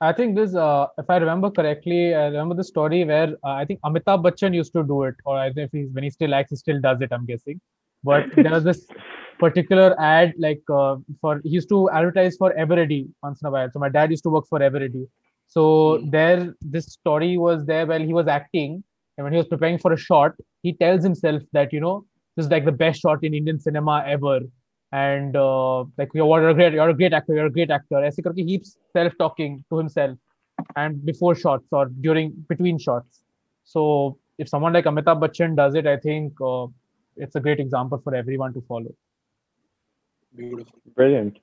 I 0.00 0.12
think 0.12 0.36
this, 0.36 0.54
uh, 0.54 0.88
if 0.98 1.08
I 1.08 1.18
remember 1.18 1.50
correctly, 1.50 2.14
I 2.14 2.26
remember 2.26 2.56
the 2.56 2.64
story 2.64 3.04
where 3.04 3.34
uh, 3.44 3.52
I 3.62 3.64
think 3.64 3.80
Amitabh 3.84 4.22
Bachchan 4.24 4.52
used 4.52 4.72
to 4.72 4.82
do 4.82 5.04
it, 5.04 5.14
or 5.24 5.38
I 5.38 5.52
think 5.52 5.68
if 5.68 5.72
he's, 5.72 5.88
when 5.92 6.02
he 6.02 6.10
still 6.10 6.34
acts, 6.34 6.50
he 6.50 6.56
still 6.56 6.80
does 6.80 7.00
it. 7.00 7.12
I'm 7.12 7.24
guessing. 7.24 7.60
But 8.02 8.26
there 8.34 8.50
was 8.50 8.64
this 8.64 8.86
particular 9.38 9.94
ad, 10.00 10.34
like 10.38 10.62
uh, 10.68 10.96
for 11.20 11.40
he 11.44 11.50
used 11.50 11.68
to 11.68 11.88
advertise 11.90 12.36
for 12.36 12.52
Eveready 12.54 13.08
once 13.22 13.40
in 13.42 13.46
a 13.46 13.50
while. 13.50 13.70
So 13.72 13.78
my 13.78 13.88
dad 13.88 14.10
used 14.10 14.24
to 14.24 14.30
work 14.30 14.46
for 14.48 14.58
Eveready. 14.58 15.06
So 15.46 15.62
mm. 15.98 16.10
there, 16.10 16.54
this 16.60 16.86
story 16.86 17.38
was 17.38 17.64
there 17.64 17.86
while 17.86 18.00
he 18.00 18.12
was 18.12 18.26
acting, 18.26 18.82
and 19.16 19.24
when 19.24 19.32
he 19.32 19.36
was 19.36 19.46
preparing 19.46 19.78
for 19.78 19.92
a 19.92 19.96
shot, 19.96 20.32
he 20.65 20.73
tells 20.73 21.03
himself 21.03 21.41
that 21.53 21.73
you 21.73 21.79
know 21.79 22.05
this 22.35 22.45
is 22.45 22.51
like 22.51 22.65
the 22.65 22.71
best 22.71 23.01
shot 23.01 23.23
in 23.23 23.33
Indian 23.33 23.59
cinema 23.59 24.03
ever 24.07 24.39
and 24.91 25.35
uh, 25.35 25.79
like 25.97 26.09
you're 26.13 26.49
a 26.49 26.53
great 26.53 26.73
you're 26.73 26.89
a 26.89 26.93
great 26.93 27.13
actor 27.13 27.33
you're 27.33 27.45
a 27.45 27.57
great 27.57 27.71
actor 27.71 28.03
ऐसे 28.03 28.21
करके 28.23 28.41
he 28.41 28.45
keeps 28.45 28.77
self 28.97 29.13
talking 29.17 29.63
to 29.69 29.77
himself 29.77 30.17
and 30.75 31.03
before 31.05 31.33
shots 31.35 31.67
or 31.71 31.85
during 32.07 32.31
between 32.49 32.77
shots 32.77 33.23
so 33.63 34.17
if 34.37 34.49
someone 34.49 34.73
like 34.73 34.85
Amitabh 34.85 35.21
Bachchan 35.23 35.55
does 35.55 35.75
it 35.75 35.87
I 35.87 35.97
think 35.97 36.33
uh, 36.41 36.67
it's 37.15 37.35
a 37.35 37.39
great 37.39 37.59
example 37.59 38.01
for 38.03 38.15
everyone 38.15 38.53
to 38.53 38.61
follow 38.67 38.93
Beautiful. 40.35 40.79
brilliant 40.95 41.39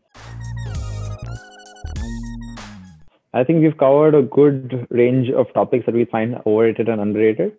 i 3.38 3.44
think 3.44 3.62
we've 3.62 3.76
covered 3.82 4.14
a 4.14 4.22
good 4.36 4.86
range 4.90 5.30
of 5.30 5.52
topics 5.52 5.84
that 5.86 5.94
we 5.94 6.04
find 6.06 6.38
overrated 6.46 6.88
and 6.88 7.00
underrated 7.06 7.52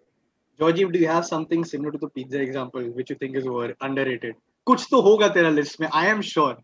Georgie, 0.59 0.85
do 0.85 0.99
you 0.99 1.09
have 1.09 1.27
something 1.27 1.65
similar 1.65 1.91
to 1.91 1.99
the 1.99 2.09
pizza 2.09 2.41
example 2.41 2.83
which 2.83 3.11
you 3.11 3.17
think 3.17 3.37
is 3.37 3.47
over, 3.47 3.75
underrated? 3.81 4.37
Kuch 4.69 4.89
to 4.89 4.97
hoga 4.97 5.33
tera 5.33 5.51
list 5.51 5.81
mein, 5.81 5.91
I 5.93 6.07
am 6.07 6.23
sure. 6.23 6.57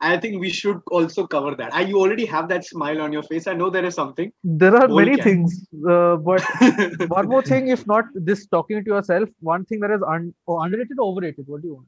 I 0.00 0.18
think 0.18 0.40
we 0.40 0.50
should 0.50 0.80
also 0.90 1.26
cover 1.26 1.54
that. 1.56 1.72
I, 1.72 1.82
you 1.82 1.98
already 1.98 2.26
have 2.26 2.48
that 2.48 2.64
smile 2.66 3.00
on 3.00 3.12
your 3.12 3.22
face. 3.22 3.46
I 3.46 3.54
know 3.54 3.70
there 3.70 3.84
is 3.84 3.94
something. 3.94 4.30
There 4.44 4.74
are 4.74 4.88
many 4.88 5.16
can. 5.16 5.24
things, 5.24 5.66
uh, 5.88 6.16
but 6.16 6.42
one 7.08 7.28
more 7.28 7.42
thing, 7.42 7.68
if 7.68 7.86
not 7.86 8.04
this 8.14 8.46
talking 8.46 8.84
to 8.84 8.90
yourself, 8.90 9.28
one 9.40 9.64
thing 9.64 9.80
that 9.80 9.90
is 9.90 10.02
un- 10.06 10.34
oh, 10.48 10.60
underrated, 10.60 10.98
overrated. 10.98 11.46
What 11.46 11.62
do 11.62 11.68
you 11.68 11.74
want? 11.74 11.86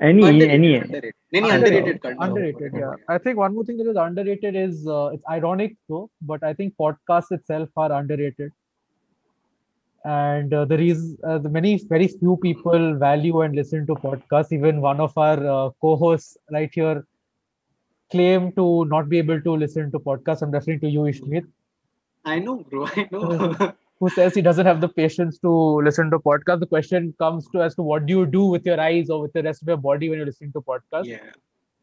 Any, 0.00 0.22
underrated, 0.22 0.50
any, 0.50 0.74
underrated. 0.76 1.14
any 1.34 1.50
underrated, 1.50 2.00
underrated, 2.04 2.72
yeah. 2.72 2.80
yeah. 2.80 2.94
I 3.08 3.18
think 3.18 3.36
one 3.36 3.54
more 3.54 3.64
thing 3.64 3.76
that 3.78 3.90
is 3.90 3.96
underrated 3.96 4.56
is 4.56 4.86
uh, 4.86 5.10
it's 5.12 5.24
ironic 5.28 5.76
though, 5.88 6.08
but 6.22 6.42
I 6.42 6.54
think 6.54 6.74
podcasts 6.80 7.32
itself 7.32 7.68
are 7.76 7.92
underrated 7.92 8.52
and 10.04 10.54
uh, 10.54 10.64
the 10.64 10.76
reason 10.78 11.16
uh, 11.28 11.38
the 11.38 11.48
many 11.48 11.78
very 11.88 12.08
few 12.08 12.38
people 12.42 12.94
value 12.96 13.42
and 13.42 13.54
listen 13.54 13.86
to 13.86 13.94
podcasts 13.94 14.52
even 14.52 14.80
one 14.80 15.00
of 15.00 15.16
our 15.16 15.46
uh, 15.46 15.70
co-hosts 15.80 16.38
right 16.50 16.70
here 16.72 17.04
claim 18.10 18.50
to 18.52 18.84
not 18.86 19.08
be 19.08 19.18
able 19.18 19.40
to 19.40 19.56
listen 19.56 19.90
to 19.92 19.98
podcasts 19.98 20.42
i'm 20.42 20.50
referring 20.50 20.80
to 20.80 20.88
you 20.88 21.00
Ishmeet 21.00 21.46
I 22.22 22.38
know, 22.38 22.56
bro. 22.56 22.86
I 22.86 23.08
know. 23.10 23.72
who 24.00 24.08
says 24.08 24.34
he 24.34 24.40
doesn't 24.40 24.64
have 24.64 24.80
the 24.80 24.88
patience 24.88 25.38
to 25.38 25.50
listen 25.82 26.10
to 26.10 26.18
podcasts 26.18 26.60
the 26.60 26.66
question 26.66 27.14
comes 27.18 27.46
to 27.50 27.62
as 27.62 27.74
to 27.74 27.82
what 27.82 28.06
do 28.06 28.14
you 28.18 28.26
do 28.26 28.44
with 28.44 28.64
your 28.64 28.80
eyes 28.80 29.10
or 29.10 29.20
with 29.20 29.32
the 29.34 29.42
rest 29.42 29.62
of 29.62 29.68
your 29.68 29.76
body 29.76 30.08
when 30.08 30.16
you're 30.18 30.26
listening 30.26 30.52
to 30.52 30.60
podcasts 30.60 31.04
yeah. 31.04 31.18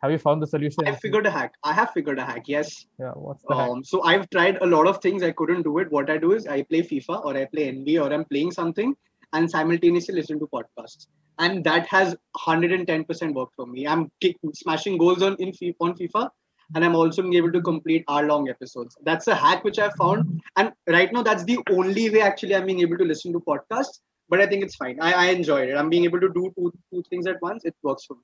Have 0.01 0.11
you 0.11 0.17
found 0.19 0.41
the 0.41 0.47
solution 0.47 0.87
I 0.87 0.93
figured 0.95 1.25
a 1.25 1.31
hack. 1.31 1.53
I 1.63 1.73
have 1.73 1.91
figured 1.91 2.19
a 2.19 2.25
hack. 2.25 2.43
Yes. 2.47 2.85
yeah 2.99 3.11
what's 3.11 3.43
the 3.47 3.55
hack? 3.55 3.69
Um, 3.69 3.83
so 3.83 4.03
I've 4.03 4.29
tried 4.29 4.57
a 4.61 4.65
lot 4.65 4.87
of 4.87 5.01
things. 5.01 5.23
I 5.23 5.31
couldn't 5.31 5.63
do 5.63 5.79
it. 5.79 5.91
What 5.91 6.09
I 6.09 6.17
do 6.17 6.33
is 6.33 6.47
I 6.47 6.61
play 6.63 6.81
FIFA 6.81 7.25
or 7.25 7.35
I 7.35 7.45
play 7.45 7.71
NBA 7.71 8.03
or 8.03 8.13
I'm 8.13 8.25
playing 8.25 8.51
something 8.51 8.95
and 9.33 9.49
simultaneously 9.49 10.15
listen 10.15 10.39
to 10.39 10.47
podcasts. 10.47 11.07
And 11.39 11.63
that 11.63 11.87
has 11.87 12.15
110% 12.37 13.33
worked 13.33 13.55
for 13.55 13.65
me. 13.65 13.87
I'm 13.87 14.11
kick, 14.21 14.37
smashing 14.53 14.97
goals 14.97 15.21
on 15.21 15.35
in 15.39 15.51
FIFA, 15.51 15.75
on 15.81 15.93
FIFA, 15.95 16.29
and 16.75 16.83
I'm 16.83 16.95
also 16.95 17.21
being 17.21 17.35
able 17.35 17.51
to 17.51 17.61
complete 17.61 18.03
hour-long 18.07 18.49
episodes. 18.49 18.97
That's 19.03 19.27
a 19.27 19.35
hack 19.35 19.63
which 19.63 19.77
I 19.77 19.89
found, 19.91 20.41
and 20.55 20.71
right 20.87 21.13
now 21.13 21.21
that's 21.21 21.43
the 21.43 21.59
only 21.69 22.09
way 22.09 22.21
actually 22.21 22.55
I'm 22.55 22.65
being 22.65 22.81
able 22.81 22.97
to 22.97 23.05
listen 23.05 23.33
to 23.33 23.39
podcasts. 23.39 23.99
But 24.29 24.41
I 24.41 24.47
think 24.47 24.63
it's 24.63 24.75
fine. 24.75 24.97
I, 24.99 25.13
I 25.13 25.25
enjoyed 25.27 25.69
it. 25.69 25.75
I'm 25.75 25.89
being 25.89 26.03
able 26.03 26.19
to 26.19 26.29
do 26.29 26.51
two 26.57 26.73
two 26.91 27.03
things 27.09 27.27
at 27.27 27.41
once. 27.41 27.63
It 27.65 27.75
works 27.83 28.05
for 28.05 28.15
me. 28.15 28.23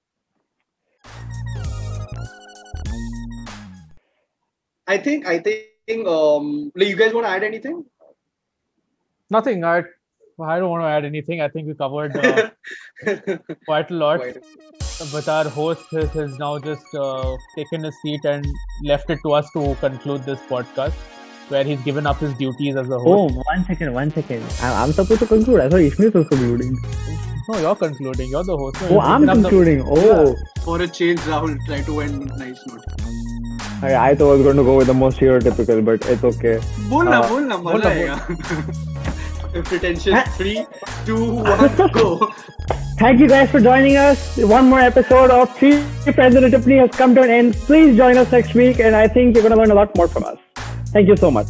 I 4.93 4.97
think 4.97 5.25
I 5.34 5.39
think 5.39 6.08
um 6.08 6.71
like, 6.75 6.88
you 6.88 6.95
guys 6.95 7.13
want 7.13 7.25
to 7.27 7.32
add 7.32 7.43
anything? 7.43 7.84
Nothing. 9.29 9.63
I 9.63 9.84
I 10.49 10.58
don't 10.60 10.69
want 10.73 10.84
to 10.84 10.88
add 10.88 11.06
anything. 11.06 11.41
I 11.41 11.47
think 11.47 11.67
we 11.67 11.73
covered 11.75 12.15
uh, 12.17 12.49
quite 13.65 13.91
a 13.91 13.93
lot. 13.93 14.19
Quite. 14.19 14.38
But 15.12 15.27
our 15.27 15.49
host 15.49 15.86
has, 15.91 16.10
has 16.12 16.38
now 16.39 16.51
just 16.60 16.86
uh, 16.95 17.36
taken 17.56 17.84
his 17.84 17.95
seat 18.01 18.25
and 18.25 18.45
left 18.84 19.10
it 19.10 19.19
to 19.25 19.34
us 19.34 19.49
to 19.56 19.75
conclude 19.84 20.23
this 20.23 20.39
podcast, 20.51 20.93
where 21.49 21.63
he's 21.63 21.82
given 21.82 22.06
up 22.13 22.17
his 22.25 22.34
duties 22.41 22.75
as 22.75 22.89
a 22.89 22.95
oh 22.95 23.27
host. 23.29 23.36
one 23.51 23.65
second 23.65 23.93
one 23.93 24.12
second 24.12 24.43
i'm, 24.62 24.73
I'm 24.84 24.91
supposed 24.99 25.19
to 25.25 25.27
conclude 25.27 25.60
i 25.62 25.69
thought 25.69 25.82
ishmael 25.89 26.12
was 26.12 26.27
concluding 26.29 26.77
No, 27.49 27.58
you're 27.63 27.75
concluding. 27.75 28.29
You're 28.34 28.43
the 28.49 28.56
host. 28.58 28.82
No, 28.82 28.89
oh 28.97 28.99
i'm 29.01 29.25
given 29.25 29.29
up 29.29 29.38
the- 29.38 29.49
concluding 29.49 29.84
oh 29.86 30.36
For 30.67 30.82
a 30.82 30.88
change, 30.88 31.19
Rahul 31.32 31.58
try 31.65 31.82
to 31.89 31.99
end 32.08 32.19
with 32.23 32.38
nice 32.43 32.62
note. 32.67 33.33
I, 33.84 34.12
I 34.12 34.15
thought 34.15 34.32
I 34.32 34.36
was 34.36 34.43
going 34.43 34.56
to 34.56 34.63
go 34.63 34.78
with 34.78 34.88
the 34.88 34.93
most 34.93 35.19
stereotypical, 35.19 35.84
but 35.84 36.06
it's 36.06 36.24
okay. 36.24 36.62
Bull 36.88 37.08
uh, 37.08 37.28
bolna, 37.28 37.58
bolna. 37.58 37.82
bolna. 37.82 39.63
Pretension. 39.65 40.17
Three, 40.38 40.65
two, 41.06 41.34
one, 41.34 41.76
go. 41.91 42.32
Thank 42.98 43.19
you 43.19 43.28
guys 43.28 43.52
for 43.52 43.60
joining 43.60 43.98
us. 43.98 44.38
One 44.38 44.69
more 44.69 44.80
episode 44.80 45.32
of 45.32 45.54
Three 45.58 45.82
Friends 46.13 46.36
in 46.36 46.46
a 46.46 46.50
Tippany 46.50 46.78
has 46.78 46.91
come 46.91 47.13
to 47.15 47.24
an 47.24 47.30
end. 47.30 47.56
Please 47.56 47.98
join 47.98 48.17
us 48.17 48.32
next 48.32 48.54
week, 48.54 48.80
and 48.80 48.96
I 48.96 49.10
think 49.10 49.36
you're 49.36 49.43
going 49.43 49.54
to 49.54 49.60
learn 49.60 49.72
a 49.72 49.76
lot 49.76 49.93
more 49.98 50.08
from 50.08 50.24
us. 50.24 50.38
Thank 50.93 51.10
you 51.10 51.17
so 51.17 51.30
much. 51.30 51.48